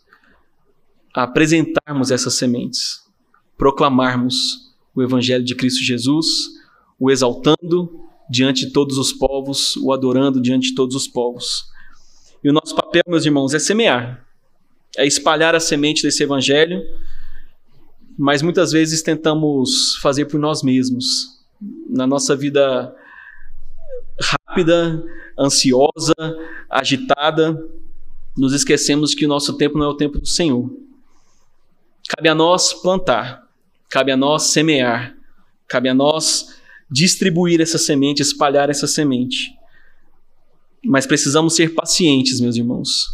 apresentarmos 1.23 2.11
essas 2.11 2.33
sementes, 2.33 3.03
proclamarmos 3.57 4.73
o 4.93 5.01
Evangelho 5.01 5.43
de 5.43 5.55
Cristo 5.55 5.83
Jesus, 5.83 6.27
o 6.99 7.09
exaltando 7.09 8.01
diante 8.29 8.65
de 8.65 8.73
todos 8.73 8.97
os 8.97 9.13
povos, 9.13 9.77
o 9.77 9.93
adorando 9.93 10.41
diante 10.41 10.69
de 10.69 10.75
todos 10.75 10.95
os 10.95 11.07
povos. 11.07 11.65
E 12.43 12.49
o 12.49 12.53
nosso 12.53 12.75
papel, 12.75 13.03
meus 13.07 13.25
irmãos, 13.25 13.53
é 13.53 13.59
semear, 13.59 14.25
é 14.97 15.05
espalhar 15.05 15.55
a 15.55 15.59
semente 15.59 16.03
desse 16.03 16.23
Evangelho, 16.23 16.81
mas 18.17 18.41
muitas 18.41 18.71
vezes 18.71 19.01
tentamos 19.01 19.97
fazer 20.01 20.25
por 20.25 20.39
nós 20.39 20.63
mesmos, 20.63 21.05
na 21.89 22.05
nossa 22.05 22.35
vida 22.35 22.93
rápida, 24.21 25.03
ansiosa, 25.37 26.13
agitada, 26.69 27.57
nos 28.37 28.53
esquecemos 28.53 29.13
que 29.13 29.25
o 29.25 29.29
nosso 29.29 29.57
tempo 29.57 29.77
não 29.77 29.85
é 29.85 29.89
o 29.89 29.97
tempo 29.97 30.19
do 30.19 30.27
Senhor. 30.27 30.69
Cabe 32.07 32.29
a 32.29 32.35
nós 32.35 32.71
plantar, 32.71 33.47
cabe 33.89 34.11
a 34.11 34.17
nós 34.17 34.43
semear, 34.43 35.15
cabe 35.67 35.89
a 35.89 35.93
nós 35.93 36.55
distribuir 36.89 37.59
essa 37.59 37.79
semente, 37.79 38.21
espalhar 38.21 38.69
essa 38.69 38.85
semente. 38.85 39.55
Mas 40.83 41.07
precisamos 41.07 41.55
ser 41.55 41.73
pacientes, 41.73 42.39
meus 42.39 42.55
irmãos. 42.55 43.07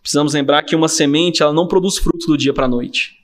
Precisamos 0.00 0.34
lembrar 0.34 0.62
que 0.62 0.76
uma 0.76 0.86
semente 0.86 1.42
ela 1.42 1.52
não 1.52 1.66
produz 1.66 1.98
fruto 1.98 2.26
do 2.28 2.36
dia 2.36 2.54
para 2.54 2.66
a 2.66 2.68
noite. 2.68 3.16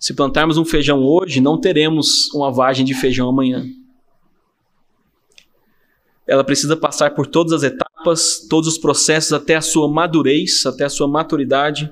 Se 0.00 0.12
plantarmos 0.12 0.58
um 0.58 0.64
feijão 0.64 1.00
hoje, 1.04 1.40
não 1.40 1.60
teremos 1.60 2.28
uma 2.34 2.50
vagem 2.50 2.84
de 2.84 2.92
feijão 2.92 3.28
amanhã. 3.28 3.64
Ela 6.26 6.42
precisa 6.42 6.76
passar 6.76 7.14
por 7.14 7.28
todas 7.28 7.52
as 7.52 7.62
etapas, 7.62 8.46
todos 8.50 8.68
os 8.68 8.78
processos 8.78 9.32
até 9.32 9.54
a 9.54 9.60
sua 9.60 9.88
madurez, 9.88 10.66
até 10.66 10.84
a 10.84 10.90
sua 10.90 11.06
maturidade 11.06 11.88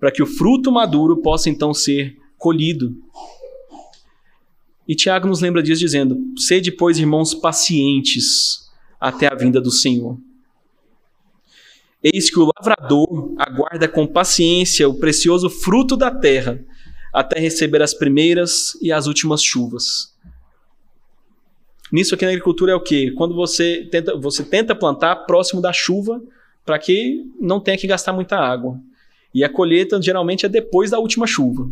para 0.00 0.10
que 0.10 0.22
o 0.22 0.26
fruto 0.26 0.72
maduro 0.72 1.18
possa 1.18 1.50
então 1.50 1.74
ser 1.74 2.16
colhido. 2.38 2.96
E 4.88 4.96
Tiago 4.96 5.28
nos 5.28 5.40
lembra 5.40 5.62
disso 5.62 5.80
dizendo: 5.80 6.18
Sede, 6.36 6.72
pois, 6.72 6.98
irmãos, 6.98 7.34
pacientes 7.34 8.70
até 8.98 9.30
a 9.30 9.36
vinda 9.36 9.60
do 9.60 9.70
Senhor. 9.70 10.18
Eis 12.02 12.30
que 12.30 12.40
o 12.40 12.50
lavrador 12.56 13.34
aguarda 13.38 13.86
com 13.86 14.06
paciência 14.06 14.88
o 14.88 14.98
precioso 14.98 15.50
fruto 15.50 15.96
da 15.96 16.10
terra, 16.10 16.58
até 17.12 17.38
receber 17.38 17.82
as 17.82 17.92
primeiras 17.92 18.76
e 18.80 18.90
as 18.90 19.06
últimas 19.06 19.44
chuvas. 19.44 20.16
Nisso 21.92 22.14
aqui 22.14 22.24
na 22.24 22.30
agricultura 22.30 22.72
é 22.72 22.74
o 22.74 22.82
quê? 22.82 23.12
Quando 23.16 23.34
você 23.34 23.86
tenta, 23.90 24.16
você 24.16 24.44
tenta 24.44 24.74
plantar 24.74 25.26
próximo 25.26 25.60
da 25.60 25.72
chuva 25.72 26.22
para 26.64 26.78
que 26.78 27.26
não 27.38 27.60
tenha 27.60 27.76
que 27.76 27.86
gastar 27.86 28.12
muita 28.12 28.38
água. 28.38 28.80
E 29.34 29.44
a 29.44 29.48
colheita 29.48 30.00
geralmente 30.00 30.44
é 30.44 30.48
depois 30.48 30.90
da 30.90 30.98
última 30.98 31.26
chuva. 31.26 31.70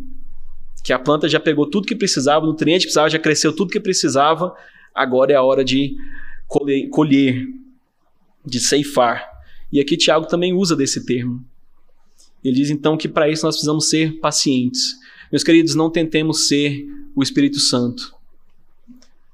Que 0.85 0.93
a 0.93 0.99
planta 0.99 1.29
já 1.29 1.41
pegou 1.41 1.69
tudo 1.69 1.87
que 1.87 1.97
precisava, 1.97 2.45
o 2.45 2.49
nutriente 2.49 2.85
precisava, 2.85 3.11
já 3.11 3.19
cresceu 3.19 3.53
tudo 3.55 3.71
que 3.71 3.81
precisava, 3.81 4.55
agora 4.95 5.33
é 5.33 5.37
a 5.37 5.43
hora 5.43 5.65
de 5.65 5.97
colher, 6.47 6.89
colher 6.89 7.47
de 8.45 8.61
ceifar. 8.61 9.29
E 9.73 9.81
aqui 9.81 9.97
Tiago 9.97 10.27
também 10.27 10.53
usa 10.53 10.75
desse 10.75 11.05
termo. 11.05 11.45
Ele 12.43 12.57
diz 12.57 12.71
então 12.71 12.97
que 12.97 13.09
para 13.09 13.29
isso 13.29 13.45
nós 13.45 13.57
precisamos 13.57 13.89
ser 13.89 14.19
pacientes. 14.21 14.95
Meus 15.31 15.43
queridos, 15.43 15.75
não 15.75 15.91
tentemos 15.91 16.47
ser 16.47 16.87
o 17.15 17.23
Espírito 17.23 17.59
Santo. 17.59 18.15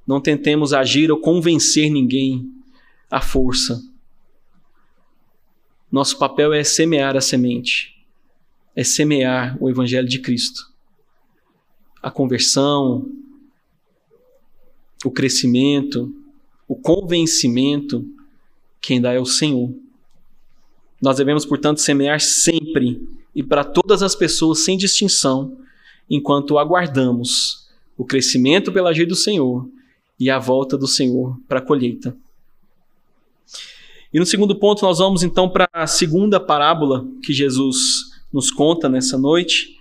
Não 0.07 0.21
tentemos 0.21 0.73
agir 0.73 1.11
ou 1.11 1.19
convencer 1.19 1.91
ninguém 1.91 2.51
à 3.11 3.21
força. 3.21 3.81
Nosso 5.91 6.19
papel 6.19 6.53
é 6.53 6.65
semear 6.65 7.17
a 7.17 7.21
semente, 7.21 7.94
é 8.75 8.83
semear 8.83 9.57
o 9.61 9.71
Evangelho 9.71 10.09
de 10.09 10.19
Cristo. 10.19 10.67
A 12.03 12.11
conversão, 12.11 13.09
o 15.05 15.11
crescimento, 15.11 16.15
o 16.67 16.75
convencimento, 16.75 18.05
quem 18.81 19.01
dá 19.01 19.13
é 19.13 19.21
o 19.21 19.27
Senhor. 19.27 19.73
Nós 21.01 21.17
devemos, 21.17 21.45
portanto, 21.45 21.81
semear 21.81 22.21
sempre 22.21 23.07
e 23.35 23.43
para 23.43 23.65
todas 23.65 24.03
as 24.03 24.15
pessoas 24.15 24.65
sem 24.65 24.77
distinção, 24.77 25.57
enquanto 26.09 26.59
aguardamos 26.59 27.69
o 27.97 28.05
crescimento 28.05 28.73
pela 28.73 28.91
ajuda 28.91 29.09
do 29.09 29.17
Senhor 29.17 29.69
e 30.19 30.31
a 30.31 30.39
volta 30.39 30.77
do 30.77 30.87
Senhor 30.87 31.39
para 31.49 31.59
a 31.59 31.63
colheita. 31.63 32.17
E 34.13 34.19
no 34.19 34.27
segundo 34.27 34.55
ponto, 34.55 34.85
nós 34.85 34.99
vamos 34.99 35.23
então 35.23 35.49
para 35.49 35.69
a 35.73 35.87
segunda 35.87 36.39
parábola 36.39 37.07
que 37.23 37.33
Jesus 37.33 38.14
nos 38.35 38.51
conta 38.51 38.89
nessa 38.89 39.17
noite. 39.17 39.79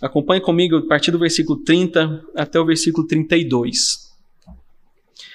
Acompanhe 0.00 0.40
comigo 0.40 0.76
a 0.76 0.86
partir 0.86 1.10
do 1.10 1.18
versículo 1.18 1.58
30 1.64 2.24
até 2.36 2.58
o 2.60 2.64
versículo 2.64 3.04
32. 3.04 4.14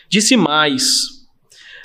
Disse 0.08 0.38
mais: 0.38 1.28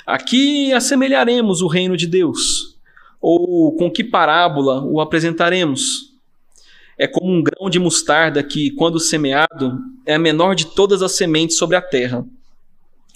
Aqui 0.07 0.71
assemelharemos 0.71 1.61
o 1.61 1.67
reino 1.67 1.97
de 1.97 2.07
Deus 2.07 2.79
ou 3.21 3.75
com 3.75 3.91
que 3.91 4.01
parábola 4.01 4.81
o 4.81 5.01
apresentaremos? 5.01 6.09
É 6.97 7.05
como 7.05 7.33
um 7.33 7.43
grão 7.43 7.69
de 7.69 7.79
mostarda 7.79 8.41
que, 8.41 8.71
quando 8.71 8.99
semeado, 8.99 9.77
é 10.05 10.15
a 10.15 10.19
menor 10.19 10.55
de 10.55 10.67
todas 10.67 11.01
as 11.01 11.13
sementes 11.17 11.57
sobre 11.57 11.75
a 11.75 11.81
terra. 11.81 12.25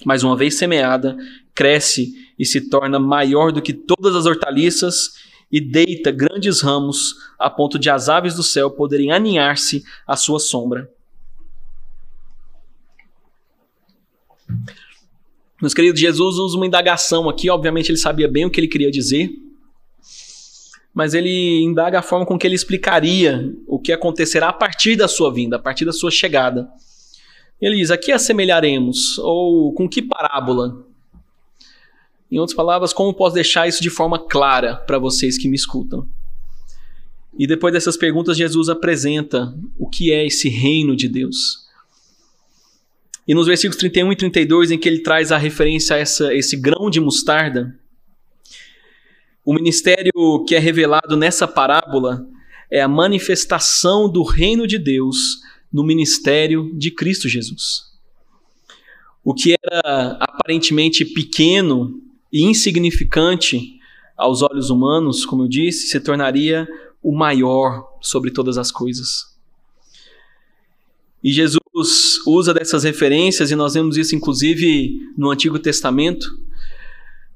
Mas 0.05 0.23
uma 0.23 0.35
vez 0.35 0.57
semeada, 0.57 1.17
cresce 1.53 2.13
e 2.37 2.45
se 2.45 2.69
torna 2.69 2.99
maior 2.99 3.51
do 3.51 3.61
que 3.61 3.73
todas 3.73 4.15
as 4.15 4.25
hortaliças 4.25 5.13
e 5.53 5.61
deita 5.61 6.09
grandes 6.09 6.61
ramos 6.61 7.13
a 7.37 7.47
ponto 7.47 7.77
de 7.77 7.87
as 7.87 8.09
aves 8.09 8.33
do 8.33 8.41
céu 8.41 8.71
poderem 8.71 9.11
aninhar-se 9.11 9.83
à 10.07 10.15
sua 10.15 10.39
sombra. 10.39 10.91
Meus 15.61 15.75
queridos, 15.75 16.01
Jesus 16.01 16.37
usa 16.37 16.57
uma 16.57 16.65
indagação 16.65 17.29
aqui, 17.29 17.51
obviamente 17.51 17.91
ele 17.91 17.99
sabia 17.99 18.27
bem 18.27 18.45
o 18.45 18.49
que 18.49 18.59
ele 18.59 18.67
queria 18.67 18.89
dizer, 18.89 19.29
mas 20.91 21.13
ele 21.13 21.61
indaga 21.61 21.99
a 21.99 22.01
forma 22.01 22.25
com 22.25 22.35
que 22.35 22.47
ele 22.47 22.55
explicaria 22.55 23.55
o 23.67 23.79
que 23.79 23.91
acontecerá 23.91 24.49
a 24.49 24.53
partir 24.53 24.95
da 24.95 25.07
sua 25.07 25.31
vinda, 25.31 25.57
a 25.57 25.59
partir 25.59 25.85
da 25.85 25.93
sua 25.93 26.09
chegada. 26.09 26.67
Ele 27.61 27.75
diz: 27.77 27.91
aqui 27.91 28.11
assemelharemos, 28.11 29.19
ou 29.19 29.71
com 29.73 29.87
que 29.87 30.01
parábola? 30.01 30.92
Em 32.33 32.39
outras 32.39 32.55
palavras, 32.55 32.91
como 32.91 33.13
posso 33.13 33.35
deixar 33.35 33.67
isso 33.67 33.79
de 33.79 33.91
forma 33.91 34.17
clara 34.17 34.75
para 34.75 34.97
vocês 34.97 35.37
que 35.37 35.47
me 35.47 35.55
escutam? 35.55 36.09
E 37.37 37.45
depois 37.45 37.71
dessas 37.71 37.95
perguntas, 37.95 38.35
Jesus 38.35 38.69
apresenta 38.69 39.55
o 39.77 39.87
que 39.87 40.11
é 40.11 40.25
esse 40.25 40.49
reino 40.49 40.95
de 40.95 41.07
Deus. 41.07 41.67
E 43.27 43.35
nos 43.35 43.45
versículos 43.45 43.77
31 43.77 44.13
e 44.13 44.15
32, 44.15 44.71
em 44.71 44.79
que 44.79 44.89
ele 44.89 45.03
traz 45.03 45.31
a 45.31 45.37
referência 45.37 45.95
a 45.95 45.99
essa, 45.99 46.33
esse 46.33 46.57
grão 46.57 46.89
de 46.89 46.99
mostarda, 46.99 47.79
o 49.45 49.53
ministério 49.53 50.43
que 50.47 50.55
é 50.55 50.59
revelado 50.59 51.15
nessa 51.15 51.47
parábola 51.47 52.27
é 52.71 52.81
a 52.81 52.87
manifestação 52.87 54.11
do 54.11 54.23
reino 54.23 54.65
de 54.65 54.79
Deus 54.79 55.39
no 55.71 55.83
ministério 55.83 56.75
de 56.79 56.89
Cristo 56.89 57.29
Jesus. 57.29 57.93
O 59.23 59.35
que 59.35 59.53
era 59.53 60.17
aparentemente 60.19 61.05
pequeno 61.05 62.01
e 62.33 62.41
insignificante 62.41 63.79
aos 64.17 64.41
olhos 64.41 64.71
humanos, 64.71 65.23
como 65.23 65.43
eu 65.43 65.47
disse, 65.47 65.87
se 65.87 65.99
tornaria 65.99 66.67
o 67.01 67.15
maior 67.15 67.87
sobre 68.01 68.31
todas 68.31 68.57
as 68.57 68.71
coisas. 68.71 69.31
E 71.23 71.31
Jesus 71.31 71.61
usa 72.25 72.51
dessas 72.53 72.83
referências, 72.83 73.51
e 73.51 73.55
nós 73.55 73.75
vemos 73.75 73.97
isso 73.97 74.15
inclusive 74.15 74.99
no 75.15 75.29
Antigo 75.29 75.59
Testamento, 75.59 76.27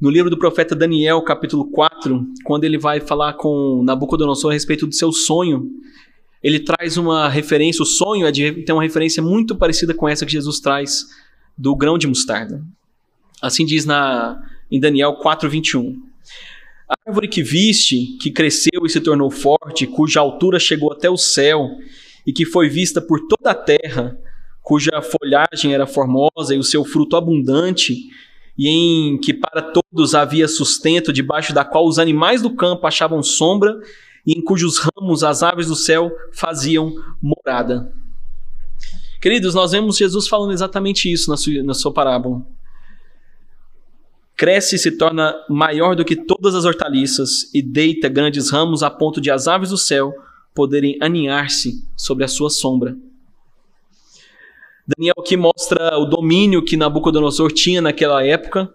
no 0.02 0.10
livro 0.10 0.30
do 0.30 0.38
profeta 0.38 0.76
Daniel, 0.76 1.22
capítulo 1.22 1.70
4, 1.72 2.26
quando 2.44 2.64
ele 2.64 2.78
vai 2.78 3.00
falar 3.00 3.34
com 3.34 3.84
Nabucodonosor 3.84 4.52
a 4.52 4.54
respeito 4.54 4.88
do 4.88 4.94
seu 4.94 5.12
sonho, 5.12 5.70
ele 6.42 6.60
traz 6.60 6.98
uma 6.98 7.28
referência, 7.30 7.84
o 7.84 7.86
sonho 7.86 8.26
é 8.26 8.32
de 8.32 8.64
tem 8.64 8.74
uma 8.74 8.84
referência 8.84 9.22
muito 9.22 9.56
parecida 9.56 9.94
com 9.94 10.08
essa 10.08 10.26
que 10.26 10.32
Jesus 10.32 10.60
traz 10.60 11.06
do 11.58 11.76
grão 11.76 11.98
de 11.98 12.08
mostarda. 12.08 12.64
Assim 13.42 13.66
diz 13.66 13.86
na 13.86 14.40
em 14.72 14.80
Daniel 14.80 15.18
4:21. 15.18 15.96
A 16.90 16.96
árvore 17.08 17.28
que 17.28 17.44
viste, 17.44 18.18
que 18.22 18.32
cresceu 18.32 18.86
e 18.86 18.90
se 18.90 19.02
tornou 19.02 19.30
forte, 19.30 19.86
cuja 19.86 20.20
altura 20.20 20.60
chegou 20.60 20.92
até 20.92 21.10
o 21.10 21.18
céu 21.18 21.68
e 22.26 22.32
que 22.32 22.46
foi 22.46 22.70
vista 22.70 23.02
por 23.02 23.28
toda 23.28 23.52
a 23.52 23.56
terra, 23.56 24.18
cuja 24.62 25.02
folhagem 25.02 25.74
era 25.74 25.88
formosa 25.88 26.54
e 26.54 26.58
o 26.58 26.64
seu 26.64 26.84
fruto 26.84 27.16
abundante, 27.16 28.10
e 28.58 28.68
em 28.68 29.18
que 29.18 29.34
para 29.34 29.62
todos 29.62 30.16
havia 30.16 30.48
sustento, 30.48 31.14
debaixo 31.14 31.54
da 31.54 31.64
qual 31.64 31.88
os 31.88 32.00
animais 32.00 32.42
do 32.42 32.56
campo 32.56 32.86
achavam 32.88 33.24
sombra, 33.24 33.80
e 34.26 34.34
em 34.34 34.42
cujos 34.42 34.78
ramos 34.78 35.24
as 35.24 35.42
aves 35.42 35.68
do 35.68 35.76
céu 35.76 36.12
faziam 36.34 36.94
morada. 37.22 37.94
Queridos, 39.22 39.56
nós 39.56 39.72
vemos 39.72 39.98
Jesus 39.98 40.28
falando 40.28 40.52
exatamente 40.52 41.12
isso 41.12 41.30
na 41.30 41.38
sua, 41.38 41.64
na 41.64 41.74
sua 41.74 41.94
parábola. 41.94 42.46
Cresce 44.38 44.76
e 44.76 44.80
se 44.80 44.92
torna 44.92 45.36
maior 45.50 45.96
do 45.96 46.06
que 46.06 46.16
todas 46.16 46.54
as 46.54 46.64
hortaliças 46.64 47.52
e 47.56 47.62
deita 47.62 48.08
grandes 48.08 48.52
ramos 48.52 48.84
a 48.84 48.90
ponto 48.90 49.20
de 49.20 49.32
as 49.32 49.48
aves 49.48 49.72
do 49.72 49.78
céu 49.78 50.14
poderem 50.54 50.96
aninhar-se 51.02 51.84
sobre 51.96 52.24
a 52.24 52.28
sua 52.28 52.52
sombra. 52.52 52.96
Daniel 54.88 55.16
aqui 55.18 55.36
mostra 55.36 55.98
o 55.98 56.06
domínio 56.06 56.64
que 56.64 56.78
Nabucodonosor 56.78 57.52
tinha 57.52 57.82
naquela 57.82 58.24
época, 58.24 58.72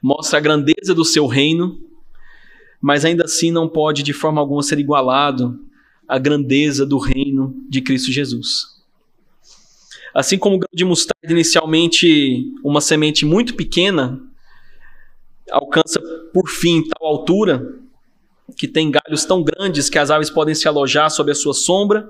mostra 0.00 0.38
a 0.38 0.40
grandeza 0.40 0.94
do 0.94 1.04
seu 1.04 1.26
reino, 1.26 1.80
mas 2.80 3.04
ainda 3.04 3.24
assim 3.24 3.50
não 3.50 3.68
pode 3.68 4.04
de 4.04 4.12
forma 4.12 4.40
alguma 4.40 4.62
ser 4.62 4.78
igualado 4.78 5.60
à 6.06 6.16
grandeza 6.16 6.86
do 6.86 6.96
reino 6.96 7.54
de 7.68 7.80
Cristo 7.80 8.12
Jesus. 8.12 8.78
Assim 10.14 10.38
como 10.38 10.56
o 10.56 10.58
grão 10.58 10.70
de 10.72 10.84
mostarda, 10.84 11.32
inicialmente 11.32 12.52
uma 12.64 12.80
semente 12.80 13.26
muito 13.26 13.54
pequena, 13.54 14.27
alcança 15.50 16.00
por 16.32 16.48
fim 16.48 16.82
tal 16.88 17.06
altura, 17.08 17.78
que 18.56 18.66
tem 18.66 18.90
galhos 18.90 19.24
tão 19.24 19.42
grandes 19.42 19.90
que 19.90 19.98
as 19.98 20.10
aves 20.10 20.30
podem 20.30 20.54
se 20.54 20.66
alojar 20.66 21.10
sob 21.10 21.30
a 21.30 21.34
sua 21.34 21.54
sombra, 21.54 22.08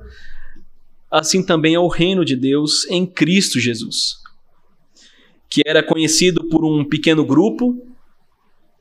assim 1.10 1.42
também 1.42 1.74
é 1.74 1.80
o 1.80 1.88
reino 1.88 2.24
de 2.24 2.36
Deus 2.36 2.86
em 2.88 3.06
Cristo 3.06 3.58
Jesus, 3.58 4.16
que 5.48 5.62
era 5.66 5.82
conhecido 5.82 6.44
por 6.48 6.64
um 6.64 6.84
pequeno 6.84 7.24
grupo, 7.24 7.76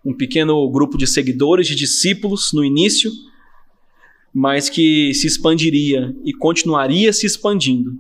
um 0.06 0.14
pequeno 0.14 0.70
grupo 0.70 0.98
de 0.98 1.08
seguidores, 1.08 1.68
de 1.68 1.76
discípulos 1.76 2.52
no 2.54 2.64
início, 2.64 3.12
mas 4.34 4.70
que 4.70 5.14
se 5.14 5.26
expandiria 5.26 6.16
e 6.24 6.34
continuaria 6.34 7.12
se 7.12 7.26
expandindo, 7.26 7.94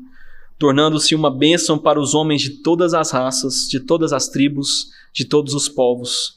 tornando-se 0.59 1.15
uma 1.15 1.31
bênção 1.31 1.77
para 1.77 1.99
os 1.99 2.13
homens 2.13 2.41
de 2.41 2.61
todas 2.61 2.93
as 2.93 3.11
raças, 3.11 3.67
de 3.69 3.79
todas 3.79 4.13
as 4.13 4.27
tribos, 4.27 4.89
de 5.13 5.25
todos 5.25 5.53
os 5.53 5.67
povos, 5.67 6.36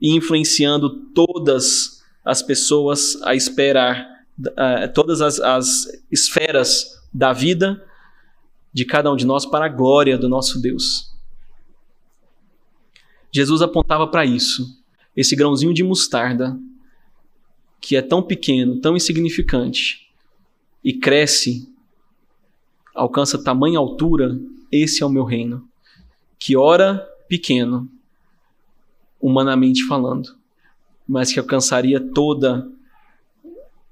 e 0.00 0.14
influenciando 0.16 0.90
todas 1.14 2.02
as 2.24 2.42
pessoas 2.42 3.20
a 3.22 3.34
esperar, 3.34 4.26
uh, 4.38 4.92
todas 4.94 5.20
as, 5.20 5.38
as 5.40 5.86
esferas 6.10 7.02
da 7.12 7.32
vida 7.32 7.84
de 8.72 8.84
cada 8.84 9.12
um 9.12 9.16
de 9.16 9.24
nós 9.24 9.46
para 9.46 9.66
a 9.66 9.68
glória 9.68 10.18
do 10.18 10.28
nosso 10.28 10.60
Deus. 10.60 11.12
Jesus 13.32 13.62
apontava 13.62 14.06
para 14.06 14.24
isso, 14.24 14.82
esse 15.16 15.36
grãozinho 15.36 15.74
de 15.74 15.82
mostarda, 15.82 16.58
que 17.80 17.96
é 17.96 18.02
tão 18.02 18.22
pequeno, 18.22 18.80
tão 18.80 18.96
insignificante, 18.96 20.08
e 20.82 20.92
cresce, 20.92 21.68
alcança 22.94 23.42
tamanha 23.42 23.78
altura, 23.78 24.38
esse 24.70 25.02
é 25.02 25.06
o 25.06 25.10
meu 25.10 25.24
reino. 25.24 25.68
que 26.38 26.56
ora 26.56 26.98
pequeno, 27.28 27.88
humanamente 29.24 29.86
falando, 29.86 30.36
mas 31.08 31.32
que 31.32 31.40
alcançaria 31.40 31.98
toda 31.98 32.68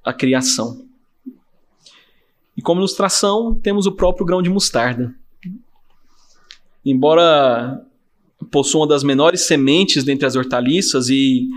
a 0.05 0.13
criação. 0.13 0.85
E 2.55 2.61
como 2.61 2.81
ilustração, 2.81 3.55
temos 3.55 3.87
o 3.87 3.93
próprio 3.93 4.27
grão 4.27 4.43
de 4.43 4.51
mostarda. 4.51 5.15
Embora 6.85 7.83
possua 8.51 8.83
uma 8.83 8.89
das 8.89 9.03
menores 9.03 9.47
sementes 9.47 10.05
dentre 10.05 10.27
as 10.27 10.37
hortaliças 10.37 11.09
e 11.09 11.49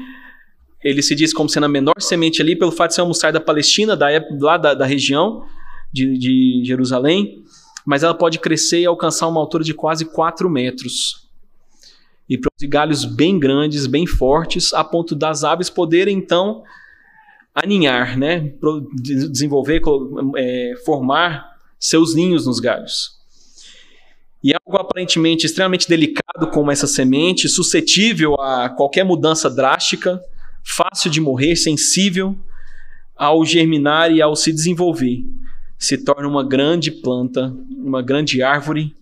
ele 0.81 1.01
se 1.01 1.13
diz 1.13 1.33
como 1.33 1.49
sendo 1.49 1.65
a 1.65 1.69
menor 1.69 1.99
semente 1.99 2.41
ali 2.41 2.55
pelo 2.55 2.71
fato 2.71 2.91
de 2.91 2.95
ser 2.95 3.01
uma 3.01 3.07
mostarda 3.07 3.41
palestina, 3.41 3.97
da, 3.97 4.07
lá 4.39 4.55
da, 4.55 4.73
da 4.73 4.85
região 4.85 5.45
de, 5.91 6.17
de 6.17 6.61
Jerusalém, 6.63 7.43
mas 7.85 8.03
ela 8.03 8.13
pode 8.13 8.39
crescer 8.39 8.79
e 8.79 8.85
alcançar 8.85 9.27
uma 9.27 9.41
altura 9.41 9.65
de 9.65 9.73
quase 9.73 10.05
4 10.05 10.49
metros. 10.49 11.24
E 12.27 12.37
produzir 12.37 12.67
galhos 12.67 13.05
bem 13.05 13.39
grandes, 13.39 13.85
bem 13.85 14.07
fortes, 14.07 14.73
a 14.73 14.83
ponto 14.83 15.15
das 15.15 15.43
aves 15.43 15.69
poderem 15.69 16.17
então 16.17 16.63
aninhar, 17.53 18.17
né? 18.17 18.51
desenvolver, 19.01 19.81
é, 20.35 20.73
formar 20.83 21.55
seus 21.79 22.15
ninhos 22.15 22.45
nos 22.45 22.59
galhos. 22.59 23.15
E 24.43 24.53
algo 24.53 24.79
aparentemente 24.79 25.45
extremamente 25.45 25.87
delicado 25.87 26.47
como 26.51 26.69
essa 26.69 26.85
semente, 26.85 27.47
suscetível 27.47 28.35
a 28.39 28.69
qualquer 28.69 29.03
mudança 29.03 29.49
drástica, 29.49 30.21
fácil 30.63 31.09
de 31.09 31.21
morrer, 31.21 31.55
sensível 31.55 32.37
ao 33.15 33.45
germinar 33.45 34.11
e 34.11 34.21
ao 34.21 34.35
se 34.35 34.51
desenvolver, 34.51 35.23
se 35.79 35.97
torna 35.97 36.27
uma 36.27 36.43
grande 36.43 36.91
planta, 36.91 37.55
uma 37.77 38.01
grande 38.01 38.41
árvore 38.41 38.93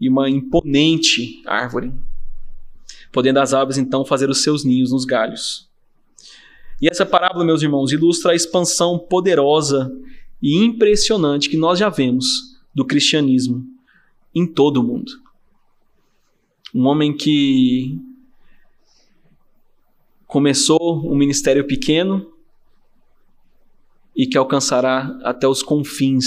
e 0.00 0.08
uma 0.08 0.28
imponente 0.28 1.40
árvore, 1.46 1.92
podendo 3.12 3.38
as 3.38 3.52
aves 3.52 3.76
então 3.76 4.04
fazer 4.04 4.30
os 4.30 4.42
seus 4.42 4.64
ninhos 4.64 4.90
nos 4.90 5.04
galhos. 5.04 5.70
E 6.80 6.88
essa 6.88 7.06
parábola, 7.06 7.44
meus 7.44 7.62
irmãos, 7.62 7.92
ilustra 7.92 8.32
a 8.32 8.34
expansão 8.34 8.98
poderosa 8.98 9.92
e 10.42 10.56
impressionante 10.64 11.48
que 11.48 11.56
nós 11.56 11.78
já 11.78 11.88
vemos 11.88 12.26
do 12.74 12.84
cristianismo 12.84 13.64
em 14.34 14.46
todo 14.46 14.78
o 14.78 14.82
mundo. 14.82 15.12
Um 16.74 16.86
homem 16.86 17.14
que 17.14 18.00
começou 20.26 21.06
um 21.06 21.14
ministério 21.14 21.66
pequeno 21.66 22.32
e 24.16 24.26
que 24.26 24.38
alcançará 24.38 25.16
até 25.22 25.46
os 25.46 25.62
confins 25.62 26.24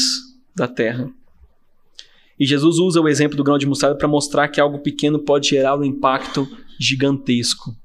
da 0.56 0.67
terra. 0.67 1.12
E 2.39 2.45
Jesus 2.45 2.78
usa 2.78 3.02
o 3.02 3.08
exemplo 3.08 3.36
do 3.36 3.43
grão 3.43 3.58
de 3.58 3.65
mostarda 3.65 3.98
para 3.98 4.08
mostrar 4.08 4.48
que 4.48 4.62
algo 4.62 4.80
pequeno 4.80 5.19
pode 5.19 5.50
gerar 5.50 5.78
um 5.78 5.84
impacto 5.84 6.48
gigantesco. 6.80 7.76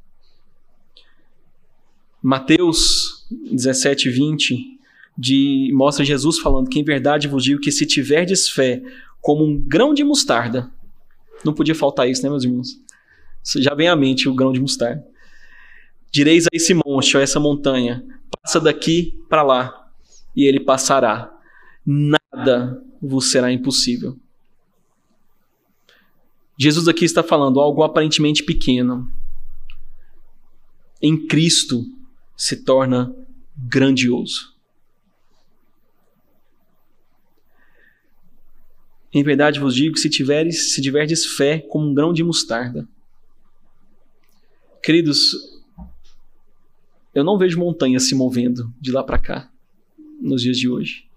Mateus 2.22 3.26
17, 3.50 4.10
20 4.10 4.78
de, 5.16 5.70
mostra 5.74 6.04
Jesus 6.04 6.38
falando 6.38 6.68
que 6.68 6.78
em 6.78 6.84
verdade 6.84 7.28
vos 7.28 7.44
digo 7.44 7.60
que 7.60 7.72
se 7.72 7.86
tiverdes 7.86 8.48
fé 8.48 8.82
como 9.20 9.44
um 9.44 9.58
grão 9.58 9.92
de 9.92 10.04
mostarda, 10.04 10.70
não 11.44 11.54
podia 11.54 11.74
faltar 11.74 12.08
isso, 12.08 12.22
né, 12.22 12.28
meus 12.28 12.44
irmãos? 12.44 12.80
Já 13.56 13.74
vem 13.74 13.88
à 13.88 13.96
mente 13.96 14.28
o 14.28 14.34
grão 14.34 14.52
de 14.52 14.60
mostarda. 14.60 15.04
Direis 16.10 16.44
a 16.46 16.50
esse 16.52 16.74
monte, 16.74 17.16
a 17.16 17.20
essa 17.20 17.40
montanha, 17.40 18.04
passa 18.42 18.60
daqui 18.60 19.18
para 19.28 19.42
lá, 19.42 19.88
e 20.34 20.44
ele 20.44 20.60
passará. 20.60 21.32
Nada 21.86 22.82
vos 23.00 23.30
será 23.30 23.50
impossível. 23.52 24.18
Jesus 26.62 26.86
aqui 26.88 27.06
está 27.06 27.22
falando 27.22 27.58
algo 27.58 27.82
aparentemente 27.82 28.42
pequeno. 28.42 29.10
Em 31.00 31.26
Cristo 31.26 31.86
se 32.36 32.54
torna 32.64 33.16
grandioso. 33.56 34.54
Em 39.10 39.24
verdade 39.24 39.58
vos 39.58 39.74
digo 39.74 39.94
que 39.94 40.00
se 40.00 40.10
tiveres, 40.10 40.74
se 40.74 40.82
tiverdes 40.82 41.24
fé 41.24 41.60
como 41.60 41.88
um 41.88 41.94
grão 41.94 42.12
de 42.12 42.22
mostarda. 42.22 42.86
Queridos, 44.82 45.62
eu 47.14 47.24
não 47.24 47.38
vejo 47.38 47.58
montanhas 47.58 48.06
se 48.06 48.14
movendo 48.14 48.70
de 48.78 48.92
lá 48.92 49.02
para 49.02 49.18
cá 49.18 49.50
nos 50.20 50.42
dias 50.42 50.58
de 50.58 50.68
hoje. 50.68 51.08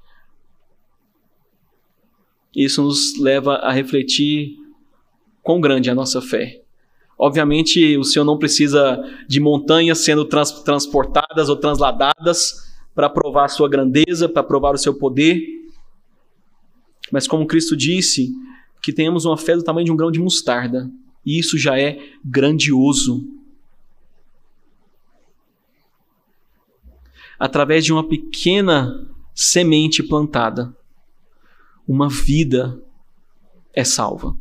Isso 2.55 2.81
nos 2.81 3.19
leva 3.19 3.55
a 3.55 3.73
refletir 3.73 4.62
quão 5.43 5.61
grande 5.61 5.89
é 5.89 5.91
a 5.91 5.95
nossa 5.95 6.21
fé. 6.21 6.61
Obviamente, 7.19 7.95
o 7.97 8.03
Senhor 8.03 8.25
não 8.25 8.39
precisa 8.39 8.99
de 9.27 9.39
montanhas 9.39 9.99
sendo 9.99 10.25
trans 10.25 10.63
transportadas 10.63 11.49
ou 11.49 11.55
transladadas 11.55 12.73
para 12.95 13.09
provar 13.09 13.45
a 13.45 13.49
sua 13.49 13.69
grandeza, 13.69 14.27
para 14.27 14.41
provar 14.41 14.73
o 14.73 14.79
seu 14.79 14.95
poder. 14.95 15.39
Mas, 17.11 17.27
como 17.27 17.45
Cristo 17.45 17.77
disse, 17.77 18.31
que 18.81 18.91
tenhamos 18.91 19.25
uma 19.25 19.37
fé 19.37 19.55
do 19.55 19.63
tamanho 19.63 19.85
de 19.85 19.91
um 19.91 19.95
grão 19.95 20.09
de 20.09 20.19
mostarda. 20.19 20.89
E 21.23 21.37
isso 21.37 21.57
já 21.57 21.79
é 21.79 21.99
grandioso. 22.25 23.23
através 27.43 27.83
de 27.83 27.91
uma 27.91 28.07
pequena 28.07 29.05
semente 29.35 30.01
plantada, 30.01 30.73
uma 31.85 32.07
vida 32.07 32.81
é 33.73 33.83
salva. 33.83 34.37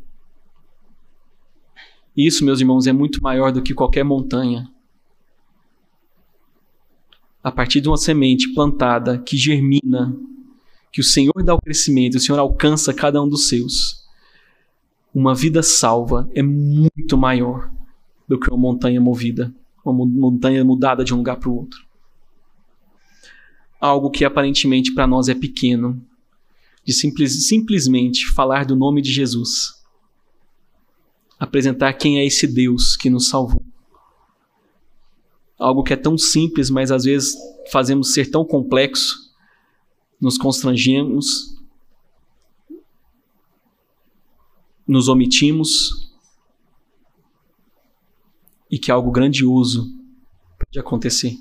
Isso, 2.17 2.45
meus 2.45 2.61
irmãos, 2.61 2.87
é 2.87 2.93
muito 2.93 3.23
maior 3.23 3.53
do 3.53 3.63
que 3.63 3.75
qualquer 3.75 4.05
montanha. 4.05 4.71
A 7.43 7.51
partir 7.51 7.81
de 7.81 7.89
uma 7.89 7.97
semente 7.97 8.53
plantada 8.55 9.19
que 9.19 9.37
germina, 9.37 10.17
que 10.93 11.01
o 11.01 11.05
Senhor 11.05 11.43
dá 11.45 11.55
o 11.55 11.61
crescimento, 11.61 12.17
o 12.17 12.21
Senhor 12.21 12.39
alcança 12.39 12.93
cada 12.93 13.23
um 13.23 13.29
dos 13.29 13.49
seus. 13.49 14.07
Uma 15.15 15.35
vida 15.35 15.63
salva 15.63 16.29
é 16.35 16.43
muito 16.43 17.17
maior 17.17 17.71
do 18.29 18.39
que 18.39 18.49
uma 18.49 18.59
montanha 18.59 19.01
movida, 19.01 19.53
uma 19.85 20.07
montanha 20.07 20.65
mudada 20.65 21.05
de 21.05 21.13
um 21.13 21.19
lugar 21.19 21.37
para 21.37 21.49
o 21.49 21.57
outro 21.57 21.93
algo 23.83 24.11
que 24.11 24.25
aparentemente 24.25 24.95
para 24.95 25.09
nós 25.09 25.29
é 25.29 25.35
pequeno, 25.35 26.01
de 26.85 26.93
simples, 26.93 27.49
simplesmente 27.49 28.33
falar 28.33 28.65
do 28.65 28.77
nome 28.77 29.03
de 29.03 29.11
Jesus, 29.11 29.82
apresentar 31.43 31.93
quem 31.95 32.21
é 32.21 32.25
esse 32.25 32.47
Deus 32.47 32.97
que 32.97 33.11
nos 33.11 33.29
salvou. 33.29 33.61
Algo 35.59 35.83
que 35.83 35.93
é 35.93 35.97
tão 35.97 36.17
simples, 36.17 36.71
mas 36.71 36.93
às 36.93 37.03
vezes 37.03 37.35
fazemos 37.73 38.13
ser 38.13 38.31
tão 38.31 38.45
complexo, 38.45 39.35
nos 40.21 40.39
constrangemos, 40.39 41.61
nos 44.87 45.09
omitimos, 45.09 46.13
e 48.71 48.79
que 48.79 48.93
algo 48.93 49.11
grandioso 49.11 49.93
pode 50.61 50.79
acontecer. 50.79 51.37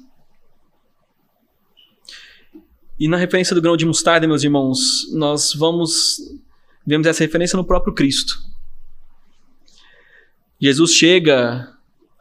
E 2.99 3.07
na 3.07 3.17
referência 3.17 3.53
do 3.53 3.61
grão 3.61 3.77
de 3.77 3.85
mostarda, 3.85 4.27
meus 4.27 4.43
irmãos, 4.43 4.79
nós 5.13 5.53
vamos 5.53 6.17
vemos 6.83 7.05
essa 7.05 7.23
referência 7.23 7.55
no 7.55 7.63
próprio 7.63 7.93
Cristo. 7.93 8.50
Jesus 10.61 10.91
chega 10.91 11.75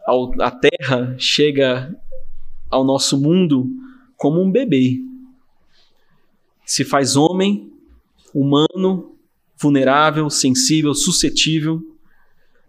ao, 0.07 0.33
à 0.41 0.51
terra, 0.51 1.15
chega 1.19 1.95
ao 2.71 2.85
nosso 2.85 3.21
mundo 3.21 3.69
como 4.17 4.41
um 4.41 4.51
bebê. 4.51 4.99
Se 6.65 6.85
faz 6.85 7.17
homem, 7.17 7.71
humano, 8.35 9.17
vulnerável, 9.61 10.31
sensível, 10.31 10.95
suscetível, 10.95 11.83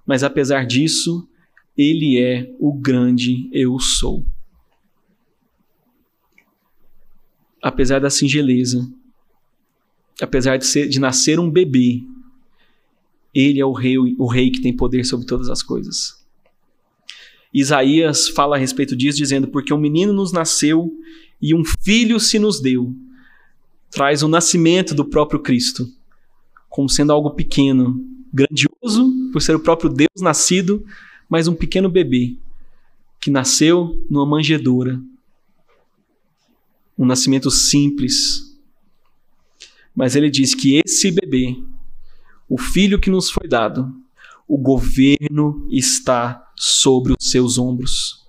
mas 0.06 0.24
apesar 0.24 0.66
disso, 0.66 1.28
ele 1.78 2.20
é 2.20 2.54
o 2.60 2.74
grande 2.74 3.50
eu 3.54 3.80
sou. 3.80 4.26
apesar 7.62 8.00
da 8.00 8.10
singeleza, 8.10 8.90
apesar 10.20 10.58
de, 10.58 10.66
ser, 10.66 10.90
de 10.90 11.00
nascer 11.00 11.40
um 11.40 11.50
bebê, 11.50 12.04
ele 13.34 13.60
é 13.60 13.66
o 13.66 13.72
rei, 13.72 13.98
o 13.98 14.28
rei 14.28 14.52
que 14.52 14.62
tem 14.62 14.76
poder 14.76 15.06
sobre 15.06 15.26
todas 15.26 15.50
as 15.50 15.64
coisas. 15.64 16.22
Isaías 17.54 18.30
fala 18.30 18.56
a 18.56 18.60
respeito 18.60 18.96
disso, 18.96 19.18
dizendo: 19.18 19.48
Porque 19.48 19.74
um 19.74 19.78
menino 19.78 20.14
nos 20.14 20.32
nasceu 20.32 20.92
e 21.42 21.54
um 21.54 21.64
filho 21.84 22.20
se 22.20 22.40
nos 22.40 22.62
deu. 22.62 22.94
Traz 23.90 24.24
o 24.24 24.28
nascimento 24.28 24.96
do 24.96 25.04
próprio 25.04 25.42
Cristo, 25.42 25.88
como 26.70 26.88
sendo 26.88 27.12
algo 27.12 27.32
pequeno, 27.32 28.06
grandioso, 28.34 29.14
por 29.34 29.42
ser 29.42 29.56
o 29.56 29.60
próprio 29.60 29.90
Deus 29.90 30.22
nascido, 30.22 30.86
mas 31.30 31.48
um 31.48 31.56
pequeno 31.56 31.90
bebê 31.90 32.38
que 33.20 33.30
nasceu 33.30 34.04
numa 34.10 34.26
manjedoura, 34.26 35.02
um 36.98 37.06
nascimento 37.06 37.52
simples. 37.52 38.58
Mas 39.94 40.16
ele 40.16 40.30
diz 40.30 40.56
que 40.56 40.82
esse 40.86 41.12
bebê, 41.12 41.62
o 42.52 42.58
filho 42.58 43.00
que 43.00 43.10
nos 43.10 43.32
foi 43.32 43.48
dado, 43.48 43.90
o 44.46 44.58
governo 44.58 45.66
está 45.72 46.52
sobre 46.58 47.14
os 47.14 47.32
seus 47.32 47.58
ombros. 47.58 48.28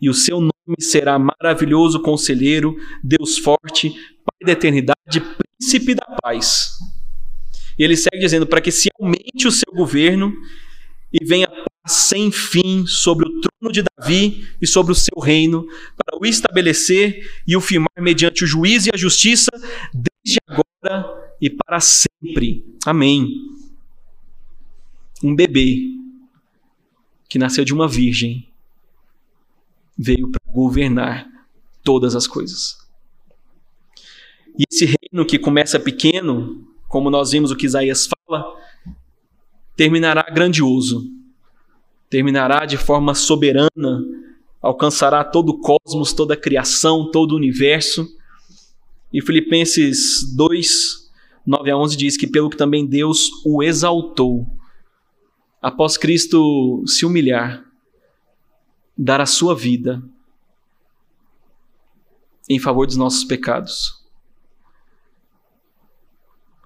E 0.00 0.08
o 0.08 0.14
seu 0.14 0.38
nome 0.38 0.76
será 0.78 1.18
maravilhoso 1.18 2.00
conselheiro, 2.00 2.76
Deus 3.02 3.36
forte, 3.36 3.90
Pai 3.90 4.46
da 4.46 4.52
eternidade, 4.52 5.20
príncipe 5.58 5.96
da 5.96 6.06
paz. 6.22 6.78
E 7.76 7.82
ele 7.82 7.96
segue 7.96 8.20
dizendo: 8.20 8.46
para 8.46 8.60
que 8.60 8.70
se 8.70 8.88
aumente 9.00 9.48
o 9.48 9.50
seu 9.50 9.72
governo 9.72 10.32
e 11.12 11.24
venha 11.24 11.48
paz 11.48 11.92
sem 11.92 12.30
fim 12.30 12.86
sobre 12.86 13.26
o 13.26 13.40
trono 13.40 13.72
de 13.72 13.82
Davi 13.82 14.46
e 14.62 14.66
sobre 14.66 14.92
o 14.92 14.94
seu 14.94 15.18
reino, 15.20 15.66
para 15.96 16.16
o 16.20 16.24
estabelecer 16.24 17.20
e 17.48 17.56
o 17.56 17.60
firmar 17.60 17.90
mediante 17.98 18.44
o 18.44 18.46
juízo 18.46 18.90
e 18.90 18.94
a 18.94 18.96
justiça, 18.96 19.50
desde 19.92 20.38
agora 20.46 21.27
e 21.40 21.50
para 21.50 21.80
sempre. 21.80 22.64
Amém. 22.84 23.28
Um 25.22 25.34
bebê 25.34 25.98
que 27.28 27.38
nasceu 27.38 27.64
de 27.64 27.74
uma 27.74 27.86
virgem 27.86 28.48
veio 29.96 30.30
para 30.30 30.40
governar 30.52 31.28
todas 31.82 32.14
as 32.14 32.26
coisas. 32.26 32.78
E 34.58 34.64
esse 34.70 34.84
reino 34.84 35.26
que 35.26 35.38
começa 35.38 35.78
pequeno, 35.78 36.66
como 36.88 37.10
nós 37.10 37.30
vimos 37.30 37.50
o 37.50 37.56
que 37.56 37.66
Isaías 37.66 38.06
fala, 38.06 38.56
terminará 39.76 40.22
grandioso, 40.22 41.08
terminará 42.10 42.64
de 42.66 42.76
forma 42.76 43.14
soberana, 43.14 44.04
alcançará 44.60 45.22
todo 45.22 45.50
o 45.50 45.60
cosmos, 45.60 46.12
toda 46.12 46.34
a 46.34 46.36
criação, 46.36 47.10
todo 47.10 47.32
o 47.32 47.36
universo. 47.36 48.08
E 49.12 49.22
Filipenses 49.22 50.34
2, 50.36 50.97
9 51.48 51.70
a 51.70 51.76
11 51.78 51.96
diz 51.96 52.14
que 52.18 52.26
pelo 52.26 52.50
que 52.50 52.58
também 52.58 52.84
Deus 52.84 53.30
o 53.42 53.62
exaltou, 53.62 54.46
após 55.62 55.96
Cristo 55.96 56.84
se 56.86 57.06
humilhar, 57.06 57.64
dar 58.96 59.18
a 59.18 59.24
sua 59.24 59.56
vida 59.56 60.02
em 62.50 62.58
favor 62.58 62.86
dos 62.86 62.96
nossos 62.96 63.24
pecados. 63.24 63.94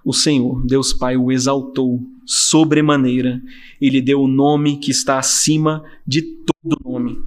O 0.05 0.12
Senhor, 0.12 0.66
Deus 0.66 0.92
Pai, 0.92 1.16
o 1.16 1.31
exaltou 1.31 2.01
sobremaneira 2.27 3.40
e 3.81 3.88
lhe 3.88 4.01
deu 4.01 4.23
o 4.23 4.29
nome 4.29 4.81
que 4.81 4.90
está 4.90 5.16
acima 5.16 5.85
de 6.05 6.23
todo 6.23 6.83
nome, 6.85 7.23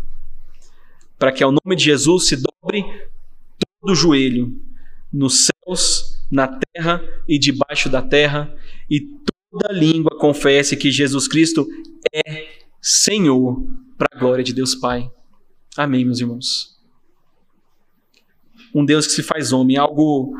para 1.18 1.32
que 1.32 1.42
ao 1.42 1.54
nome 1.54 1.78
de 1.78 1.86
Jesus 1.86 2.28
se 2.28 2.36
dobre 2.36 2.84
todo 3.80 3.94
o 3.94 3.96
joelho, 3.96 4.62
nos 5.10 5.46
céus, 5.46 6.15
na 6.32 6.48
terra 6.48 7.02
e 7.28 7.38
debaixo 7.38 7.90
da 7.90 8.02
terra, 8.02 8.54
e 8.90 9.02
toda 9.52 9.72
língua 9.72 10.18
confesse 10.20 10.76
que 10.76 10.92
Jesus 10.92 11.28
Cristo 11.28 11.68
é 12.14 12.66
Senhor, 12.82 13.64
para 13.98 14.08
a 14.12 14.20
glória 14.20 14.44
de 14.44 14.54
Deus 14.54 14.76
Pai. 14.76 15.10
Amém, 15.78 16.06
meus 16.06 16.20
irmãos. 16.20 16.76
Um 18.74 18.86
Deus 18.86 19.08
que 19.08 19.14
se 19.14 19.24
faz 19.24 19.54
homem, 19.54 19.78
algo 19.78 20.38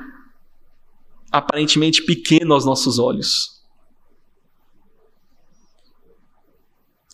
aparentemente 1.32 2.04
pequeno 2.04 2.54
aos 2.54 2.66
nossos 2.66 3.00
olhos. 3.00 3.64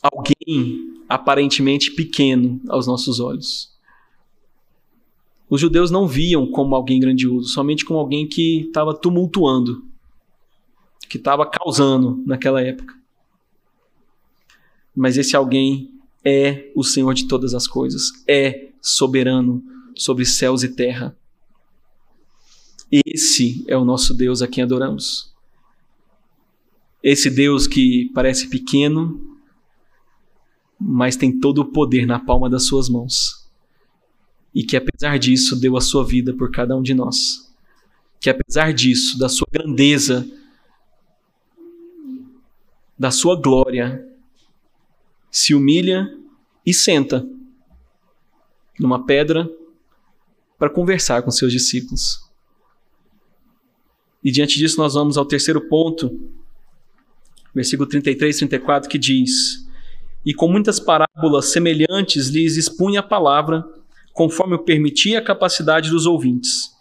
Alguém 0.01 1.03
aparentemente 1.07 1.91
pequeno 1.91 2.59
aos 2.69 2.87
nossos 2.87 3.19
olhos. 3.19 3.71
Os 5.51 5.59
judeus 5.59 5.91
não 5.91 6.07
viam 6.07 6.49
como 6.49 6.73
alguém 6.73 6.97
grandioso, 6.97 7.49
somente 7.49 7.83
como 7.83 7.99
alguém 7.99 8.25
que 8.25 8.67
estava 8.67 8.93
tumultuando, 8.93 9.85
que 11.09 11.17
estava 11.17 11.45
causando 11.45 12.23
naquela 12.25 12.61
época. 12.61 12.97
Mas 14.95 15.17
esse 15.17 15.35
alguém 15.35 15.91
é 16.23 16.71
o 16.73 16.85
Senhor 16.85 17.13
de 17.13 17.27
todas 17.27 17.53
as 17.53 17.67
coisas, 17.67 18.11
é 18.25 18.71
soberano 18.81 19.61
sobre 19.93 20.23
céus 20.23 20.63
e 20.63 20.69
terra. 20.73 21.17
Esse 23.05 23.65
é 23.67 23.75
o 23.75 23.83
nosso 23.83 24.13
Deus 24.13 24.41
a 24.41 24.47
quem 24.47 24.63
adoramos. 24.63 25.35
Esse 27.03 27.29
Deus 27.29 27.67
que 27.67 28.09
parece 28.13 28.47
pequeno, 28.47 29.37
mas 30.79 31.17
tem 31.17 31.41
todo 31.41 31.59
o 31.59 31.71
poder 31.73 32.05
na 32.05 32.19
palma 32.19 32.49
das 32.49 32.67
suas 32.67 32.87
mãos. 32.87 33.40
E 34.53 34.63
que 34.63 34.75
apesar 34.75 35.17
disso 35.17 35.59
deu 35.59 35.77
a 35.77 35.81
sua 35.81 36.05
vida 36.05 36.33
por 36.33 36.51
cada 36.51 36.75
um 36.75 36.81
de 36.81 36.93
nós. 36.93 37.51
Que 38.19 38.29
apesar 38.29 38.73
disso, 38.73 39.17
da 39.17 39.29
sua 39.29 39.47
grandeza, 39.51 40.29
da 42.97 43.09
sua 43.09 43.35
glória, 43.35 44.07
se 45.31 45.55
humilha 45.55 46.15
e 46.65 46.73
senta 46.73 47.27
numa 48.79 49.05
pedra 49.05 49.49
para 50.59 50.69
conversar 50.69 51.23
com 51.23 51.31
seus 51.31 51.51
discípulos. 51.51 52.29
E 54.23 54.31
diante 54.31 54.59
disso, 54.59 54.77
nós 54.77 54.93
vamos 54.93 55.17
ao 55.17 55.25
terceiro 55.25 55.67
ponto, 55.67 56.31
versículo 57.55 57.89
33 57.89 58.35
e 58.35 58.39
34, 58.39 58.89
que 58.89 58.99
diz: 58.99 59.65
E 60.23 60.33
com 60.33 60.47
muitas 60.47 60.79
parábolas 60.79 61.45
semelhantes 61.45 62.27
lhes 62.27 62.57
expunha 62.57 62.99
a 62.99 63.03
palavra, 63.03 63.67
conforme 64.13 64.55
o 64.55 64.63
permitia 64.63 65.19
a 65.19 65.23
capacidade 65.23 65.89
dos 65.89 66.05
ouvintes. 66.05 66.71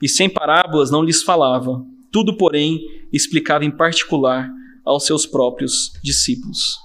E 0.00 0.08
sem 0.08 0.28
parábolas 0.28 0.90
não 0.90 1.02
lhes 1.02 1.22
falava, 1.22 1.84
tudo, 2.12 2.36
porém, 2.36 2.80
explicava 3.12 3.64
em 3.64 3.70
particular 3.70 4.50
aos 4.84 5.04
seus 5.04 5.26
próprios 5.26 5.92
discípulos. 6.02 6.78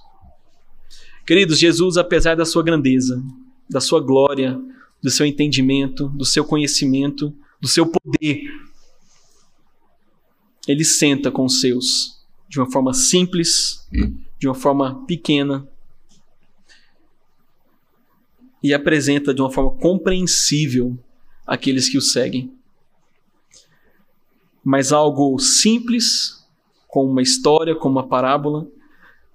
Queridos, 1.25 1.59
Jesus, 1.59 1.95
apesar 1.95 2.35
da 2.35 2.45
sua 2.45 2.63
grandeza, 2.63 3.23
da 3.69 3.79
sua 3.79 4.01
glória, 4.01 4.59
do 5.01 5.09
seu 5.09 5.25
entendimento, 5.25 6.09
do 6.09 6.25
seu 6.25 6.43
conhecimento, 6.43 7.33
do 7.61 7.67
seu 7.67 7.85
poder, 7.85 8.43
ele 10.67 10.83
senta 10.83 11.31
com 11.31 11.45
os 11.45 11.61
seus 11.61 12.23
de 12.49 12.59
uma 12.59 12.69
forma 12.69 12.93
simples, 12.93 13.87
de 14.37 14.47
uma 14.47 14.53
forma 14.53 15.03
pequena 15.05 15.67
e 18.63 18.73
apresenta 18.73 19.33
de 19.33 19.41
uma 19.41 19.51
forma 19.51 19.71
compreensível 19.71 20.97
aqueles 21.45 21.89
que 21.89 21.97
o 21.97 22.01
seguem. 22.01 22.53
Mas 24.63 24.93
algo 24.93 25.37
simples, 25.37 26.47
com 26.87 27.05
uma 27.05 27.21
história, 27.21 27.75
com 27.75 27.89
uma 27.89 28.07
parábola, 28.07 28.65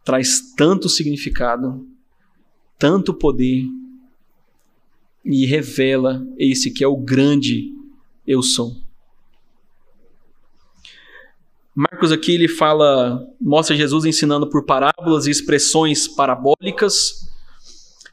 traz 0.03 0.55
tanto 0.57 0.89
significado, 0.89 1.87
tanto 2.79 3.13
poder 3.13 3.67
e 5.23 5.45
revela 5.45 6.27
esse 6.39 6.71
que 6.71 6.83
é 6.83 6.89
o 6.89 6.97
grande 6.97 7.71
eu 8.27 8.43
sou. 8.43 8.75
Marcos 11.75 12.11
aqui 12.11 12.33
ele 12.33 12.49
fala, 12.49 13.29
mostra 13.39 13.77
Jesus 13.77 14.07
ensinando 14.07 14.49
por 14.49 14.65
parábolas 14.65 15.27
e 15.27 15.31
expressões 15.31 16.09
parabólicas 16.09 17.28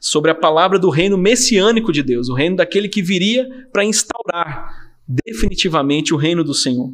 sobre 0.00 0.30
a 0.30 0.34
palavra 0.34 0.78
do 0.78 0.90
reino 0.90 1.16
messiânico 1.16 1.92
de 1.92 2.02
Deus, 2.02 2.28
o 2.28 2.34
reino 2.34 2.56
daquele 2.56 2.88
que 2.88 3.02
viria 3.02 3.48
para 3.72 3.84
instaurar 3.84 4.92
definitivamente 5.06 6.12
o 6.12 6.16
reino 6.16 6.42
do 6.42 6.54
Senhor. 6.54 6.90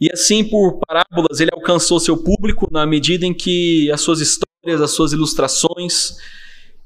E 0.00 0.08
assim, 0.12 0.44
por 0.44 0.78
parábolas, 0.86 1.40
ele 1.40 1.50
alcançou 1.52 1.98
seu 1.98 2.16
público 2.16 2.68
na 2.70 2.86
medida 2.86 3.26
em 3.26 3.34
que 3.34 3.90
as 3.90 4.00
suas 4.00 4.20
histórias, 4.20 4.80
as 4.80 4.92
suas 4.92 5.12
ilustrações 5.12 6.16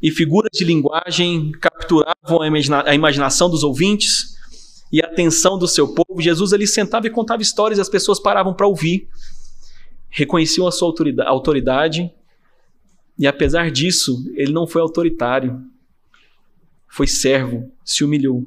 e 0.01 0.11
figuras 0.11 0.51
de 0.53 0.65
linguagem 0.65 1.53
capturavam 1.53 2.41
a, 2.41 2.47
imagina 2.47 2.83
a 2.87 2.95
imaginação 2.95 3.51
dos 3.51 3.63
ouvintes 3.63 4.33
e 4.91 5.01
a 5.03 5.07
atenção 5.07 5.59
do 5.59 5.69
seu 5.69 5.95
povo, 5.95 6.21
Jesus 6.21 6.53
ali 6.53 6.67
sentava 6.67 7.07
e 7.07 7.11
contava 7.11 7.41
histórias 7.41 7.79
e 7.79 7.81
as 7.81 7.89
pessoas 7.89 8.21
paravam 8.21 8.53
para 8.53 8.67
ouvir, 8.67 9.09
reconheciam 10.11 10.67
a 10.67 10.73
sua 10.73 10.93
autoridade 11.27 12.13
e 13.23 13.27
apesar 13.29 13.71
disso, 13.71 14.29
ele 14.35 14.53
não 14.53 14.67
foi 14.67 14.83
autoritário, 14.83 15.65
foi 16.89 17.07
servo, 17.07 17.73
se 17.85 18.03
humilhou. 18.03 18.45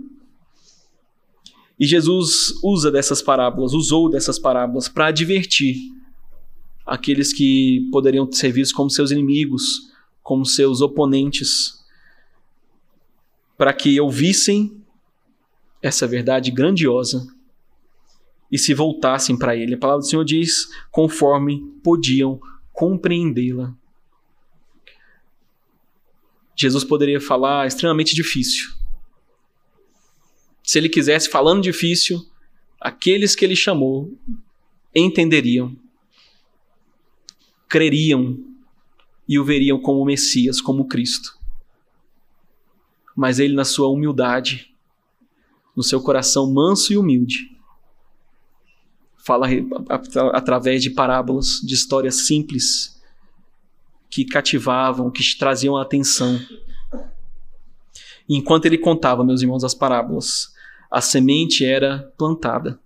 E 1.80 1.88
Jesus 1.88 2.54
usa 2.62 2.92
dessas 2.92 3.22
parábolas, 3.22 3.72
usou 3.72 4.10
dessas 4.10 4.38
parábolas 4.38 4.90
para 4.90 5.06
advertir 5.06 5.78
aqueles 6.86 7.32
que 7.32 7.88
poderiam 7.90 8.30
ser 8.30 8.52
vistos 8.52 8.76
como 8.76 8.90
seus 8.90 9.12
inimigos, 9.12 9.94
como 10.22 10.46
seus 10.46 10.82
oponentes, 10.82 11.82
para 13.58 13.72
que 13.72 13.98
ouvissem 13.98 14.84
essa 15.82 16.06
verdade 16.06 16.52
grandiosa 16.52 17.26
e 18.52 18.58
se 18.58 18.74
voltassem 18.74 19.38
para 19.38 19.56
ele. 19.56 19.76
A 19.76 19.78
palavra 19.78 20.02
do 20.02 20.06
Senhor 20.06 20.26
diz 20.26 20.68
conforme 20.92 21.62
podiam 21.82 22.42
compreendê-la. 22.74 23.74
Jesus 26.56 26.84
poderia 26.84 27.20
falar 27.20 27.68
extremamente 27.68 28.16
difícil. 28.16 28.74
Se 30.64 30.78
ele 30.78 30.90
quisesse 30.90 31.30
falando 31.30 31.62
difícil, 31.62 32.26
aqueles 32.80 33.36
que 33.36 33.44
ele 33.44 33.56
chamou 33.56 34.18
entenderiam. 34.94 35.76
creriam 37.68 38.40
e 39.28 39.38
o 39.38 39.44
veriam 39.44 39.80
como 39.80 40.00
o 40.00 40.06
Messias, 40.06 40.62
como 40.62 40.88
Cristo. 40.88 41.38
Mas 43.16 43.40
ele, 43.40 43.54
na 43.54 43.66
sua 43.66 43.90
humildade, 43.90 44.74
no 45.76 45.84
seu 45.84 46.02
coração 46.02 46.52
manso 46.54 46.94
e 46.94 46.98
humilde, 46.98 47.52
fala 49.18 49.48
através 50.34 50.82
de 50.84 50.92
parábolas, 50.92 51.60
de 51.64 51.74
histórias 51.74 52.28
simples 52.28 52.95
que 54.10 54.26
cativavam, 54.26 55.12
que 55.12 55.24
traziam 55.38 55.76
a 55.76 55.82
atenção. 55.82 56.40
Enquanto 58.28 58.66
ele 58.66 58.78
contava, 58.78 59.24
meus 59.24 59.42
irmãos, 59.42 59.64
as 59.64 59.74
parábolas, 59.74 60.54
a 60.90 61.02
semente 61.02 61.66
era 61.66 62.12
plantada. 62.18 62.80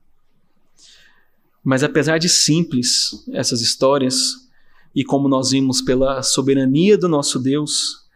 Mas 1.64 1.84
apesar 1.84 2.18
de 2.18 2.28
simples 2.28 3.26
essas 3.32 3.62
histórias, 3.62 4.50
e 4.96 5.04
como 5.04 5.28
nós 5.28 5.52
vimos 5.52 5.82
pela 5.82 6.24
soberania 6.24 6.98
do 6.98 7.08
nosso 7.08 7.40
Deus, 7.40 8.08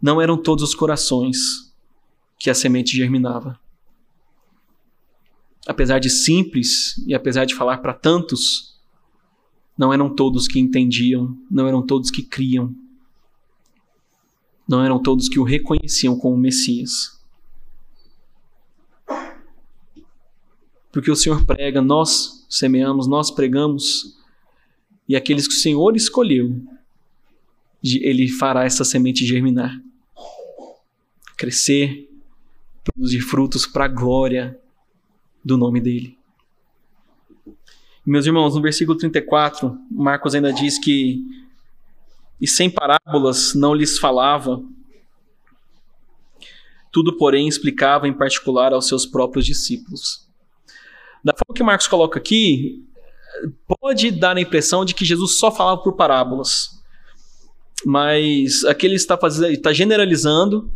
não 0.00 0.20
eram 0.20 0.36
todos 0.36 0.62
os 0.64 0.74
corações 0.74 1.72
que 2.38 2.50
a 2.50 2.54
semente 2.54 2.96
germinava. 2.96 3.58
Apesar 5.66 5.98
de 5.98 6.10
simples 6.10 6.96
e 7.06 7.14
apesar 7.14 7.44
de 7.44 7.54
falar 7.54 7.78
para 7.78 7.92
tantos, 7.92 8.71
não 9.76 9.92
eram 9.92 10.14
todos 10.14 10.46
que 10.46 10.58
entendiam, 10.58 11.36
não 11.50 11.66
eram 11.66 11.84
todos 11.84 12.10
que 12.10 12.22
criam, 12.22 12.74
não 14.68 14.84
eram 14.84 15.02
todos 15.02 15.28
que 15.28 15.38
o 15.38 15.44
reconheciam 15.44 16.18
como 16.18 16.36
Messias. 16.36 17.20
Porque 20.92 21.10
o 21.10 21.16
Senhor 21.16 21.44
prega, 21.46 21.80
nós 21.80 22.46
semeamos, 22.48 23.08
nós 23.08 23.30
pregamos, 23.30 24.18
e 25.08 25.16
aqueles 25.16 25.48
que 25.48 25.54
o 25.54 25.58
Senhor 25.58 25.96
escolheu, 25.96 26.62
Ele 27.82 28.28
fará 28.28 28.64
essa 28.64 28.84
semente 28.84 29.26
germinar, 29.26 29.82
crescer, 31.36 32.08
produzir 32.84 33.20
frutos 33.20 33.66
para 33.66 33.86
a 33.86 33.88
glória 33.88 34.60
do 35.44 35.56
nome 35.56 35.80
dele. 35.80 36.21
Meus 38.04 38.26
irmãos, 38.26 38.54
no 38.54 38.62
versículo 38.62 38.98
34, 38.98 39.78
Marcos 39.90 40.34
ainda 40.34 40.52
diz 40.52 40.78
que 40.78 41.22
e 42.40 42.48
sem 42.48 42.68
parábolas 42.68 43.54
não 43.54 43.72
lhes 43.72 44.00
falava, 44.00 44.60
tudo, 46.90 47.16
porém, 47.16 47.46
explicava 47.46 48.08
em 48.08 48.12
particular 48.12 48.72
aos 48.72 48.88
seus 48.88 49.06
próprios 49.06 49.46
discípulos. 49.46 50.28
Da 51.24 51.32
forma 51.32 51.54
que 51.54 51.62
Marcos 51.62 51.86
coloca 51.86 52.18
aqui, 52.18 52.84
pode 53.66 54.10
dar 54.10 54.36
a 54.36 54.40
impressão 54.40 54.84
de 54.84 54.92
que 54.92 55.04
Jesus 55.04 55.38
só 55.38 55.52
falava 55.52 55.80
por 55.82 55.94
parábolas. 55.94 56.82
Mas 57.84 58.64
aqui 58.64 58.86
ele 58.86 58.96
está, 58.96 59.16
fazendo, 59.16 59.52
está 59.52 59.72
generalizando 59.72 60.68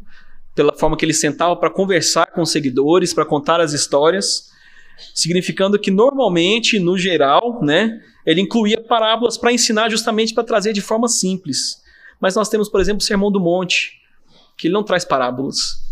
pela 0.55 0.73
forma 0.73 0.97
que 0.97 1.05
ele 1.05 1.13
sentava 1.13 1.55
para 1.57 1.69
conversar 1.69 2.27
com 2.27 2.43
os 2.43 2.51
seguidores, 2.51 3.13
para 3.13 3.27
contar 3.27 3.61
as 3.61 3.73
histórias, 3.73 4.51
significando 5.15 5.79
que 5.79 5.91
normalmente, 5.91 6.79
no 6.79 6.97
geral, 6.97 7.61
né, 7.63 8.01
ele 8.25 8.41
incluía 8.41 8.83
parábolas 8.83 9.37
para 9.37 9.53
ensinar 9.53 9.91
justamente 9.91 10.35
para 10.35 10.45
trazer 10.45 10.73
de 10.73 10.81
forma 10.81 11.09
simples. 11.09 11.83
Mas 12.21 12.35
nós 12.35 12.49
temos, 12.49 12.69
por 12.69 12.81
exemplo, 12.81 13.01
o 13.01 13.05
Sermão 13.05 13.31
do 13.31 13.41
Monte, 13.41 14.01
que 14.57 14.67
ele 14.67 14.75
não 14.75 14.83
traz 14.83 15.05
parábolas. 15.05 15.85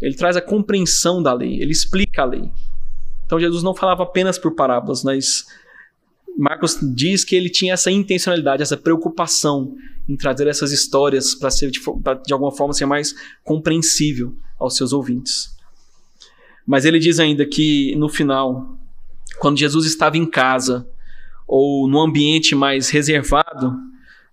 Ele 0.00 0.14
traz 0.14 0.36
a 0.36 0.40
compreensão 0.40 1.22
da 1.22 1.32
lei, 1.32 1.60
ele 1.60 1.72
explica 1.72 2.22
a 2.22 2.26
lei. 2.26 2.50
Então 3.26 3.38
Jesus 3.38 3.62
não 3.62 3.74
falava 3.74 4.02
apenas 4.02 4.38
por 4.38 4.54
parábolas, 4.54 5.04
mas 5.04 5.44
Marcos 6.36 6.78
diz 6.94 7.24
que 7.24 7.36
ele 7.36 7.50
tinha 7.50 7.74
essa 7.74 7.90
intencionalidade, 7.90 8.62
essa 8.62 8.76
preocupação 8.76 9.74
em 10.08 10.16
trazer 10.16 10.46
essas 10.46 10.72
histórias 10.72 11.34
para 11.34 11.50
de, 11.50 11.70
de 12.26 12.32
alguma 12.32 12.50
forma 12.50 12.72
ser 12.72 12.86
mais 12.86 13.14
compreensível 13.44 14.34
aos 14.58 14.76
seus 14.76 14.92
ouvintes. 14.92 15.54
Mas 16.70 16.84
ele 16.84 17.00
diz 17.00 17.18
ainda 17.18 17.44
que 17.44 17.96
no 17.96 18.08
final, 18.08 18.78
quando 19.40 19.58
Jesus 19.58 19.84
estava 19.84 20.16
em 20.16 20.24
casa 20.24 20.88
ou 21.44 21.88
no 21.88 21.98
ambiente 21.98 22.54
mais 22.54 22.90
reservado, 22.90 23.76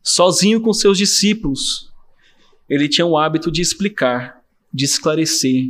sozinho 0.04 0.62
com 0.62 0.72
seus 0.72 1.00
discípulos, 1.00 1.92
ele 2.70 2.88
tinha 2.88 3.08
o 3.08 3.18
hábito 3.18 3.52
de 3.52 3.60
explicar, 3.60 4.44
de 4.72 4.86
esclarecer 4.86 5.66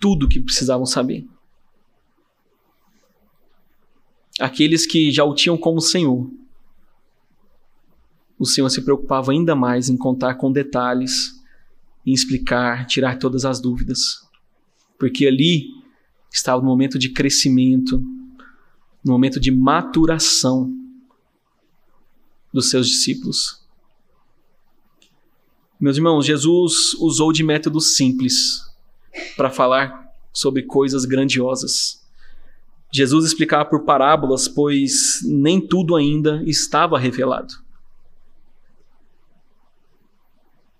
tudo 0.00 0.26
o 0.26 0.28
que 0.28 0.40
precisavam 0.40 0.84
saber 0.84 1.24
aqueles 4.40 4.86
que 4.86 5.12
já 5.12 5.22
o 5.22 5.34
tinham 5.34 5.56
como 5.56 5.80
Senhor. 5.80 6.28
O 8.36 8.44
Senhor 8.44 8.68
se 8.70 8.82
preocupava 8.82 9.30
ainda 9.30 9.54
mais 9.54 9.88
em 9.88 9.96
contar 9.96 10.34
com 10.34 10.50
detalhes, 10.50 11.40
em 12.04 12.12
explicar, 12.12 12.86
tirar 12.86 13.18
todas 13.18 13.44
as 13.44 13.60
dúvidas. 13.60 14.29
Porque 15.00 15.26
ali 15.26 15.70
estava 16.30 16.60
no 16.60 16.68
momento 16.68 16.98
de 16.98 17.08
crescimento, 17.08 18.00
no 19.02 19.12
momento 19.12 19.40
de 19.40 19.50
maturação 19.50 20.72
dos 22.52 22.68
seus 22.70 22.86
discípulos. 22.86 23.66
Meus 25.80 25.96
irmãos, 25.96 26.26
Jesus 26.26 26.92
usou 27.00 27.32
de 27.32 27.42
métodos 27.42 27.96
simples 27.96 28.60
para 29.36 29.50
falar 29.50 30.12
sobre 30.32 30.62
coisas 30.64 31.06
grandiosas. 31.06 32.06
Jesus 32.92 33.24
explicava 33.24 33.64
por 33.64 33.84
parábolas, 33.84 34.46
pois 34.46 35.20
nem 35.24 35.60
tudo 35.60 35.96
ainda 35.96 36.42
estava 36.44 36.98
revelado. 36.98 37.54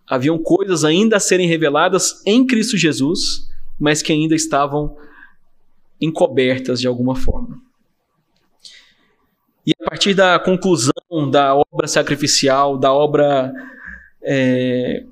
Haviam 0.07 0.37
coisas 0.39 0.85
ainda 0.85 1.17
a 1.17 1.21
serem 1.21 1.49
reveladas 1.49 2.21
em 2.27 2.45
Cristo 2.45 2.77
Jesus, 2.77 3.49
mas 3.81 4.03
que 4.03 4.13
ainda 4.13 4.35
estavam 4.35 4.95
encobertas 5.99 6.81
de 6.81 6.87
alguma 6.87 7.17
forma. 7.17 7.61
E 9.67 9.73
a 9.81 9.91
partir 9.91 10.15
da 10.15 10.39
conclusão 10.39 11.31
da 11.31 11.55
obra 11.55 11.87
sacrificial, 11.87 12.77
da 12.77 12.93
obra 12.93 13.53
é, 14.23 15.05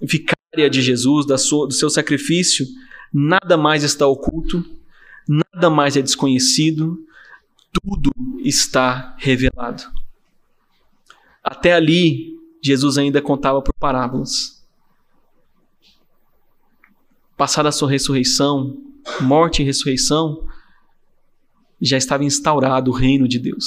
vicária 0.00 0.70
de 0.70 0.80
Jesus, 0.82 1.26
sua, 1.42 1.66
do 1.66 1.74
seu 1.74 1.90
sacrifício, 1.90 2.66
nada 3.12 3.56
mais 3.56 3.82
está 3.82 4.06
oculto, 4.06 4.64
nada 5.28 5.68
mais 5.68 5.96
é 5.96 6.02
desconhecido, 6.02 6.98
tudo 7.72 8.12
está 8.40 9.14
revelado. 9.18 9.82
Até 11.42 11.74
ali, 11.74 12.38
Jesus 12.62 12.96
ainda 12.96 13.20
contava 13.20 13.60
por 13.60 13.74
parábolas. 13.74 14.53
Passada 17.36 17.68
a 17.68 17.72
sua 17.72 17.90
ressurreição, 17.90 18.76
morte 19.20 19.62
e 19.62 19.64
ressurreição, 19.64 20.46
já 21.80 21.96
estava 21.96 22.24
instaurado 22.24 22.90
o 22.90 22.94
reino 22.94 23.26
de 23.26 23.38
Deus. 23.38 23.66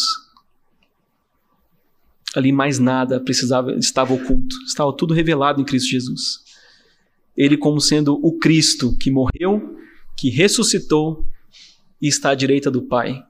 Ali 2.36 2.52
mais 2.52 2.80
nada 2.80 3.20
precisava, 3.20 3.74
estava 3.76 4.14
oculto, 4.14 4.56
estava 4.66 4.96
tudo 4.96 5.14
revelado 5.14 5.62
em 5.62 5.66
Cristo 5.66 5.90
Jesus. 5.90 6.44
Ele 7.36 7.58
como 7.58 7.80
sendo 7.80 8.14
o 8.24 8.38
Cristo 8.38 8.96
que 8.98 9.12
morreu, 9.12 9.78
que 10.16 10.30
ressuscitou 10.30 11.28
e 12.02 12.08
está 12.08 12.32
à 12.32 12.36
direita 12.36 12.72
do 12.72 12.82
Pai. 12.82 13.24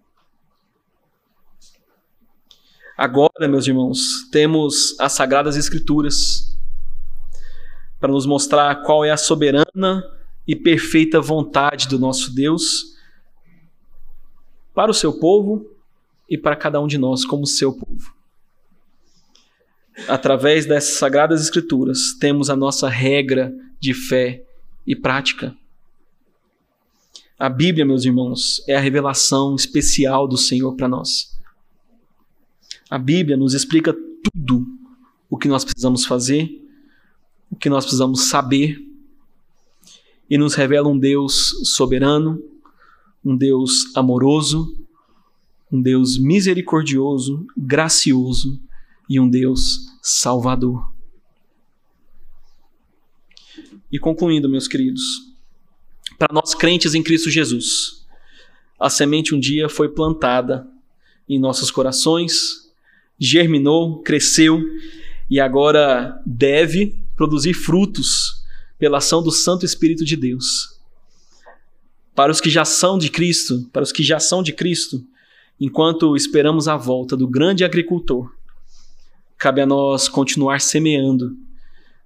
Agora, 2.97 3.47
meus 3.47 3.67
irmãos, 3.67 4.27
temos 4.31 4.95
as 4.99 5.13
Sagradas 5.13 5.55
Escrituras 5.55 6.57
para 7.99 8.11
nos 8.11 8.25
mostrar 8.25 8.83
qual 8.83 9.03
é 9.03 9.11
a 9.11 9.17
soberana 9.17 10.16
e 10.47 10.55
perfeita 10.55 11.19
vontade 11.19 11.87
do 11.87 11.99
nosso 11.99 12.33
Deus 12.33 12.95
para 14.73 14.91
o 14.91 14.93
seu 14.93 15.19
povo 15.19 15.69
e 16.29 16.37
para 16.37 16.55
cada 16.55 16.79
um 16.79 16.87
de 16.87 16.97
nós 16.97 17.25
como 17.25 17.45
seu 17.45 17.73
povo. 17.73 18.15
Através 20.07 20.65
dessas 20.65 20.97
Sagradas 20.97 21.41
Escrituras, 21.41 22.13
temos 22.19 22.49
a 22.49 22.55
nossa 22.55 22.87
regra 22.87 23.51
de 23.79 23.93
fé 23.93 24.45
e 24.85 24.95
prática. 24.95 25.57
A 27.39 27.49
Bíblia, 27.49 27.85
meus 27.85 28.05
irmãos, 28.05 28.63
é 28.67 28.75
a 28.75 28.79
revelação 28.79 29.55
especial 29.55 30.27
do 30.27 30.37
Senhor 30.37 30.75
para 30.75 30.87
nós. 30.87 31.35
A 32.89 32.97
Bíblia 32.97 33.35
nos 33.35 33.53
explica 33.53 33.93
tudo 33.93 34.65
o 35.29 35.37
que 35.37 35.47
nós 35.47 35.65
precisamos 35.65 36.05
fazer, 36.05 36.49
o 37.49 37.55
que 37.55 37.69
nós 37.69 37.83
precisamos 37.83 38.29
saber, 38.29 38.86
e 40.29 40.37
nos 40.37 40.55
revela 40.55 40.87
um 40.87 40.97
Deus 40.97 41.51
soberano, 41.63 42.41
um 43.23 43.35
Deus 43.35 43.95
amoroso, 43.95 44.85
um 45.71 45.81
Deus 45.81 46.17
misericordioso, 46.17 47.45
gracioso 47.55 48.59
e 49.09 49.19
um 49.19 49.29
Deus 49.29 49.87
salvador. 50.01 50.91
E 53.91 53.97
concluindo, 53.97 54.49
meus 54.49 54.67
queridos, 54.67 55.01
para 56.17 56.33
nós 56.33 56.53
crentes 56.53 56.93
em 56.93 57.03
Cristo 57.03 57.29
Jesus. 57.29 58.05
A 58.79 58.89
semente 58.89 59.33
um 59.33 59.39
dia 59.39 59.69
foi 59.69 59.89
plantada 59.89 60.67
em 61.27 61.39
nossos 61.39 61.71
corações 61.71 62.67
germinou, 63.19 64.01
cresceu 64.03 64.61
e 65.29 65.39
agora 65.39 66.21
deve 66.25 66.95
produzir 67.15 67.53
frutos 67.53 68.45
pela 68.77 68.99
ação 68.99 69.23
do 69.23 69.31
Santo 69.31 69.65
Espírito 69.65 70.05
de 70.05 70.15
Deus. 70.15 70.79
Para 72.15 72.31
os 72.31 72.41
que 72.41 72.49
já 72.49 72.65
são 72.65 72.97
de 72.97 73.09
Cristo, 73.09 73.69
para 73.71 73.83
os 73.83 73.91
que 73.91 74.03
já 74.03 74.19
são 74.19 74.41
de 74.41 74.53
Cristo, 74.53 75.05
enquanto 75.59 76.15
esperamos 76.15 76.67
a 76.67 76.77
volta 76.77 77.15
do 77.15 77.27
grande 77.27 77.63
agricultor, 77.63 78.31
cabe 79.37 79.61
a 79.61 79.65
nós 79.65 80.07
continuar 80.07 80.61
semeando, 80.61 81.37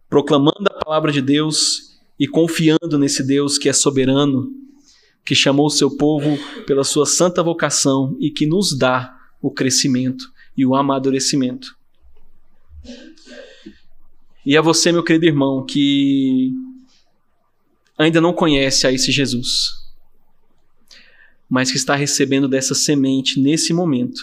proclamando 0.10 0.68
a 0.70 0.84
palavra 0.84 1.12
de 1.12 1.22
Deus 1.22 2.00
e 2.20 2.28
confiando 2.28 2.98
nesse 3.00 3.24
Deus 3.24 3.58
que 3.58 3.70
é 3.70 3.74
soberano, 3.74 4.52
que 5.26 5.36
chamou 5.36 5.68
o 5.68 5.72
seu 5.72 5.96
povo 5.96 6.38
pela 6.66 6.84
sua 6.84 7.06
santa 7.06 7.42
vocação 7.42 8.18
e 8.20 8.30
que 8.30 8.46
nos 8.46 8.78
dá 8.78 9.18
o 9.42 9.52
crescimento 9.52 10.32
e 10.58 10.66
o 10.66 10.76
amadurecimento. 10.76 11.76
E 14.46 14.58
a 14.58 14.62
você, 14.62 14.92
meu 14.92 15.04
querido 15.04 15.26
irmão, 15.26 15.64
que 15.64 16.52
ainda 17.98 18.20
não 18.20 18.34
conhece 18.34 18.88
a 18.88 18.92
esse 18.92 19.12
Jesus, 19.12 19.70
mas 21.48 21.70
que 21.70 21.78
está 21.78 21.96
recebendo 21.96 22.48
dessa 22.48 22.74
semente 22.74 23.40
nesse 23.40 23.72
momento. 23.72 24.22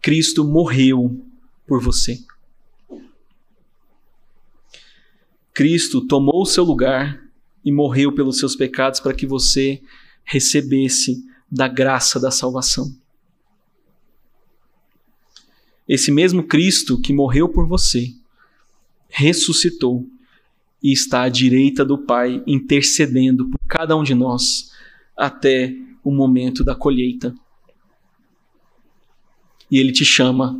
Cristo 0.00 0.44
morreu 0.44 1.20
por 1.66 1.82
você. 1.82 2.22
Cristo 5.52 6.06
tomou 6.06 6.42
o 6.42 6.46
seu 6.46 6.62
lugar 6.62 7.20
e 7.64 7.72
morreu 7.72 8.12
pelos 8.14 8.38
seus 8.38 8.54
pecados 8.54 9.00
para 9.00 9.14
que 9.14 9.26
você 9.26 9.82
recebesse 10.24 11.24
da 11.50 11.66
graça 11.66 12.20
da 12.20 12.30
salvação. 12.30 12.94
Esse 15.88 16.12
mesmo 16.12 16.44
Cristo 16.44 17.00
que 17.00 17.12
morreu 17.12 17.48
por 17.48 17.66
você 17.66 18.14
ressuscitou 19.12 20.08
e 20.82 20.92
está 20.92 21.22
à 21.22 21.28
direita 21.28 21.84
do 21.84 21.98
Pai, 21.98 22.42
intercedendo 22.46 23.48
por 23.48 23.60
cada 23.68 23.94
um 23.94 24.02
de 24.02 24.14
nós 24.14 24.72
até 25.16 25.76
o 26.02 26.10
momento 26.10 26.64
da 26.64 26.74
colheita. 26.74 27.34
E 29.70 29.78
Ele 29.78 29.92
te 29.92 30.04
chama 30.04 30.58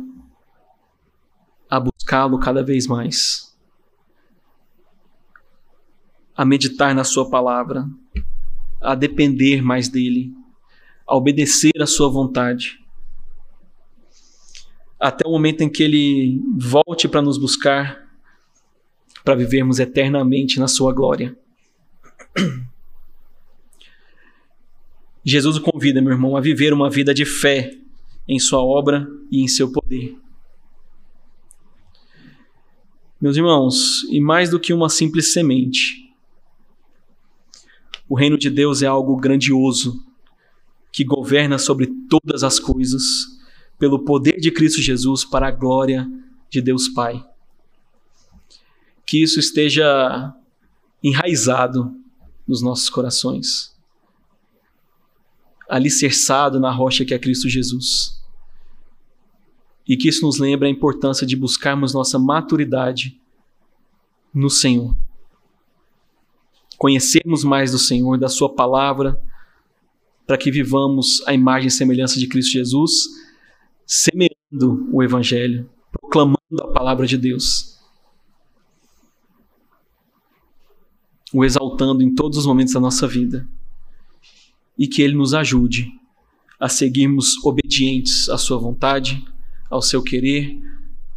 a 1.69 1.79
buscá-lo 1.79 2.39
cada 2.39 2.63
vez 2.63 2.87
mais, 2.87 3.53
a 6.37 6.45
meditar 6.45 6.93
na 6.93 7.03
Sua 7.03 7.29
palavra, 7.29 7.89
a 8.79 8.95
depender 8.95 9.61
mais 9.61 9.89
dEle, 9.89 10.31
a 11.07 11.15
obedecer 11.15 11.73
à 11.81 11.87
Sua 11.87 12.07
vontade 12.07 12.83
até 15.03 15.27
o 15.27 15.31
momento 15.31 15.59
em 15.59 15.69
que 15.69 15.83
Ele 15.83 16.41
volte 16.55 17.09
para 17.09 17.21
nos 17.21 17.37
buscar 17.37 18.02
para 19.23 19.35
vivermos 19.35 19.79
eternamente 19.79 20.59
na 20.59 20.67
sua 20.67 20.93
glória. 20.93 21.37
Jesus 25.23 25.55
o 25.55 25.61
convida, 25.61 26.01
meu 26.01 26.11
irmão, 26.11 26.35
a 26.35 26.41
viver 26.41 26.73
uma 26.73 26.89
vida 26.89 27.13
de 27.13 27.23
fé 27.23 27.77
em 28.27 28.39
sua 28.39 28.61
obra 28.61 29.07
e 29.31 29.41
em 29.41 29.47
seu 29.47 29.71
poder. 29.71 30.17
Meus 33.21 33.37
irmãos, 33.37 34.03
e 34.11 34.19
mais 34.19 34.49
do 34.49 34.59
que 34.59 34.73
uma 34.73 34.89
simples 34.89 35.31
semente, 35.31 36.13
o 38.09 38.15
reino 38.15 38.37
de 38.37 38.49
Deus 38.49 38.81
é 38.81 38.85
algo 38.85 39.15
grandioso 39.15 40.05
que 40.91 41.05
governa 41.05 41.57
sobre 41.57 41.87
todas 42.09 42.43
as 42.43 42.59
coisas 42.59 43.03
pelo 43.79 44.03
poder 44.03 44.39
de 44.41 44.51
Cristo 44.51 44.81
Jesus 44.81 45.23
para 45.23 45.47
a 45.47 45.51
glória 45.51 46.05
de 46.49 46.61
Deus 46.61 46.89
Pai 46.89 47.25
que 49.13 49.21
isso 49.21 49.39
esteja 49.39 50.33
enraizado 51.03 51.95
nos 52.47 52.63
nossos 52.63 52.89
corações, 52.89 53.71
alicerçado 55.69 56.59
na 56.59 56.71
rocha 56.71 57.05
que 57.05 57.13
é 57.13 57.19
Cristo 57.19 57.47
Jesus. 57.47 58.19
E 59.87 59.95
que 59.95 60.09
isso 60.09 60.25
nos 60.25 60.39
lembre 60.39 60.67
a 60.67 60.71
importância 60.71 61.27
de 61.27 61.35
buscarmos 61.35 61.93
nossa 61.93 62.17
maturidade 62.17 63.21
no 64.33 64.49
Senhor. 64.49 64.97
Conhecermos 66.79 67.43
mais 67.43 67.71
do 67.71 67.77
Senhor, 67.77 68.17
da 68.17 68.29
Sua 68.29 68.51
palavra, 68.51 69.21
para 70.25 70.39
que 70.39 70.49
vivamos 70.49 71.21
a 71.27 71.35
imagem 71.35 71.67
e 71.67 71.71
semelhança 71.71 72.17
de 72.17 72.27
Cristo 72.27 72.53
Jesus, 72.53 73.09
semeando 73.85 74.89
o 74.91 75.03
Evangelho, 75.03 75.69
proclamando 75.91 76.63
a 76.63 76.73
palavra 76.73 77.05
de 77.05 77.15
Deus 77.15 77.72
o 81.33 81.43
exaltando 81.43 82.03
em 82.03 82.13
todos 82.13 82.37
os 82.37 82.45
momentos 82.45 82.73
da 82.73 82.79
nossa 82.79 83.07
vida. 83.07 83.47
E 84.77 84.87
que 84.87 85.01
Ele 85.01 85.15
nos 85.15 85.33
ajude 85.33 85.91
a 86.59 86.69
seguirmos 86.69 87.43
obedientes 87.43 88.29
à 88.29 88.37
Sua 88.37 88.57
vontade, 88.57 89.25
ao 89.69 89.81
seu 89.81 90.01
querer, 90.03 90.57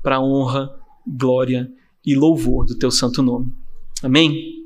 para 0.02 0.16
a 0.16 0.22
honra, 0.22 0.74
glória 1.06 1.70
e 2.04 2.14
louvor 2.14 2.64
do 2.64 2.76
Teu 2.76 2.90
santo 2.90 3.22
nome. 3.22 3.54
Amém? 4.02 4.64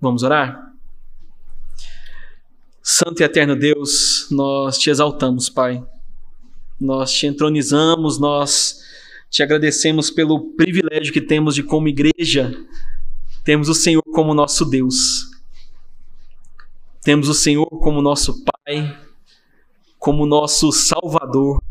Vamos 0.00 0.22
orar? 0.22 0.70
Santo 2.82 3.20
e 3.20 3.24
eterno 3.24 3.54
Deus, 3.54 4.26
nós 4.30 4.78
te 4.78 4.90
exaltamos, 4.90 5.48
Pai. 5.48 5.84
Nós 6.80 7.12
te 7.12 7.26
entronizamos, 7.26 8.18
nós 8.18 8.80
te 9.28 9.42
agradecemos 9.42 10.10
pelo 10.10 10.52
privilégio 10.54 11.12
que 11.12 11.20
temos 11.20 11.54
de, 11.54 11.62
como 11.62 11.88
igreja, 11.88 12.52
temos 13.44 13.68
o 13.68 13.74
Senhor 13.74 14.02
como 14.12 14.34
nosso 14.34 14.64
Deus. 14.64 15.30
Temos 17.02 17.28
o 17.28 17.34
Senhor 17.34 17.66
como 17.66 18.02
nosso 18.02 18.44
Pai, 18.44 18.98
como 19.98 20.26
nosso 20.26 20.70
Salvador. 20.70 21.62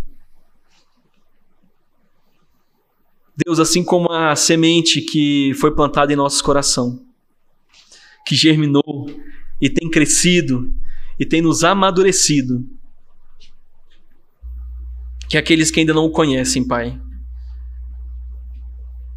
Deus, 3.45 3.59
assim 3.59 3.83
como 3.83 4.11
a 4.11 4.35
semente 4.35 5.01
que 5.01 5.53
foi 5.59 5.73
plantada 5.73 6.11
em 6.11 6.15
nosso 6.15 6.43
coração, 6.43 7.05
que 8.25 8.35
germinou 8.35 9.09
e 9.61 9.69
tem 9.69 9.89
crescido 9.89 10.73
e 11.17 11.25
tem 11.25 11.41
nos 11.41 11.63
amadurecido, 11.63 12.65
que 15.29 15.37
aqueles 15.37 15.69
que 15.69 15.79
ainda 15.79 15.93
não 15.93 16.05
o 16.05 16.11
conhecem, 16.11 16.67
Pai, 16.67 16.99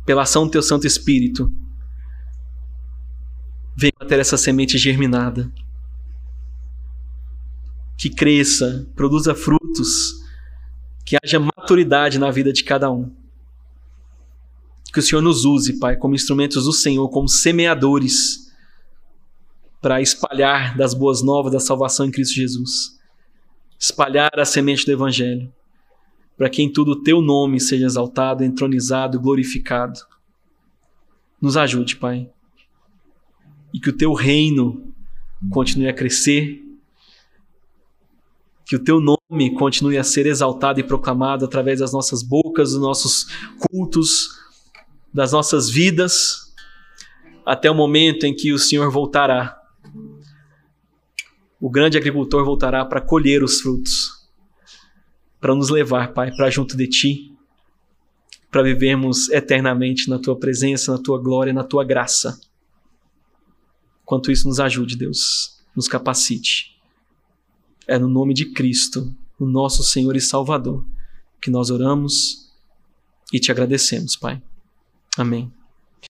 pela 0.04 0.22
ação 0.22 0.44
do 0.44 0.50
Teu 0.50 0.62
Santo 0.62 0.86
Espírito, 0.86 1.50
venha 3.76 3.92
ter 4.06 4.18
essa 4.18 4.36
semente 4.36 4.78
germinada. 4.78 5.50
Que 7.96 8.10
cresça, 8.10 8.86
produza 8.94 9.34
frutos, 9.34 10.22
que 11.04 11.16
haja 11.22 11.38
maturidade 11.38 12.18
na 12.18 12.30
vida 12.30 12.52
de 12.52 12.64
cada 12.64 12.90
um. 12.90 13.10
Que 14.92 14.98
o 14.98 15.02
Senhor 15.02 15.22
nos 15.22 15.44
use, 15.44 15.78
Pai, 15.78 15.96
como 15.96 16.14
instrumentos 16.14 16.64
do 16.64 16.72
Senhor, 16.72 17.08
como 17.08 17.28
semeadores, 17.28 18.52
para 19.80 20.00
espalhar 20.00 20.76
das 20.76 20.94
boas 20.94 21.22
novas 21.22 21.52
da 21.52 21.60
salvação 21.60 22.06
em 22.06 22.10
Cristo 22.10 22.34
Jesus. 22.34 23.00
Espalhar 23.78 24.38
a 24.38 24.44
semente 24.44 24.84
do 24.84 24.92
Evangelho, 24.92 25.52
para 26.36 26.50
que 26.50 26.62
em 26.62 26.70
tudo 26.70 26.92
o 26.92 27.02
teu 27.02 27.20
nome 27.20 27.58
seja 27.58 27.86
exaltado, 27.86 28.44
entronizado, 28.44 29.18
glorificado. 29.18 30.00
Nos 31.40 31.56
ajude, 31.56 31.96
Pai 31.96 32.30
e 33.72 33.80
que 33.80 33.90
o 33.90 33.96
teu 33.96 34.12
reino 34.12 34.92
continue 35.50 35.88
a 35.88 35.94
crescer, 35.94 36.62
que 38.66 38.76
o 38.76 38.82
teu 38.82 39.00
nome 39.00 39.54
continue 39.54 39.98
a 39.98 40.04
ser 40.04 40.26
exaltado 40.26 40.80
e 40.80 40.84
proclamado 40.84 41.44
através 41.44 41.80
das 41.80 41.92
nossas 41.92 42.22
bocas, 42.22 42.72
dos 42.72 42.80
nossos 42.80 43.26
cultos, 43.58 44.40
das 45.12 45.32
nossas 45.32 45.68
vidas, 45.68 46.52
até 47.44 47.70
o 47.70 47.74
momento 47.74 48.24
em 48.24 48.34
que 48.34 48.52
o 48.52 48.58
Senhor 48.58 48.90
voltará. 48.90 49.58
O 51.60 51.70
grande 51.70 51.98
agricultor 51.98 52.44
voltará 52.44 52.84
para 52.84 53.00
colher 53.00 53.42
os 53.42 53.60
frutos, 53.60 54.28
para 55.40 55.54
nos 55.54 55.68
levar, 55.68 56.12
Pai, 56.12 56.34
para 56.34 56.50
junto 56.50 56.76
de 56.76 56.88
Ti, 56.88 57.36
para 58.50 58.62
vivermos 58.62 59.28
eternamente 59.30 60.08
na 60.08 60.18
Tua 60.18 60.38
presença, 60.38 60.92
na 60.92 60.98
Tua 60.98 61.20
glória, 61.20 61.52
na 61.52 61.64
Tua 61.64 61.84
graça. 61.84 62.40
Quanto 64.04 64.30
isso 64.30 64.48
nos 64.48 64.60
ajude, 64.60 64.96
Deus, 64.96 65.62
nos 65.74 65.88
capacite. 65.88 66.76
É 67.86 67.98
no 67.98 68.08
nome 68.08 68.34
de 68.34 68.46
Cristo, 68.46 69.14
o 69.38 69.46
nosso 69.46 69.82
Senhor 69.82 70.16
e 70.16 70.20
Salvador, 70.20 70.86
que 71.40 71.50
nós 71.50 71.70
oramos 71.70 72.50
e 73.32 73.40
te 73.40 73.50
agradecemos, 73.50 74.16
Pai. 74.16 74.42
Amém. 75.16 75.52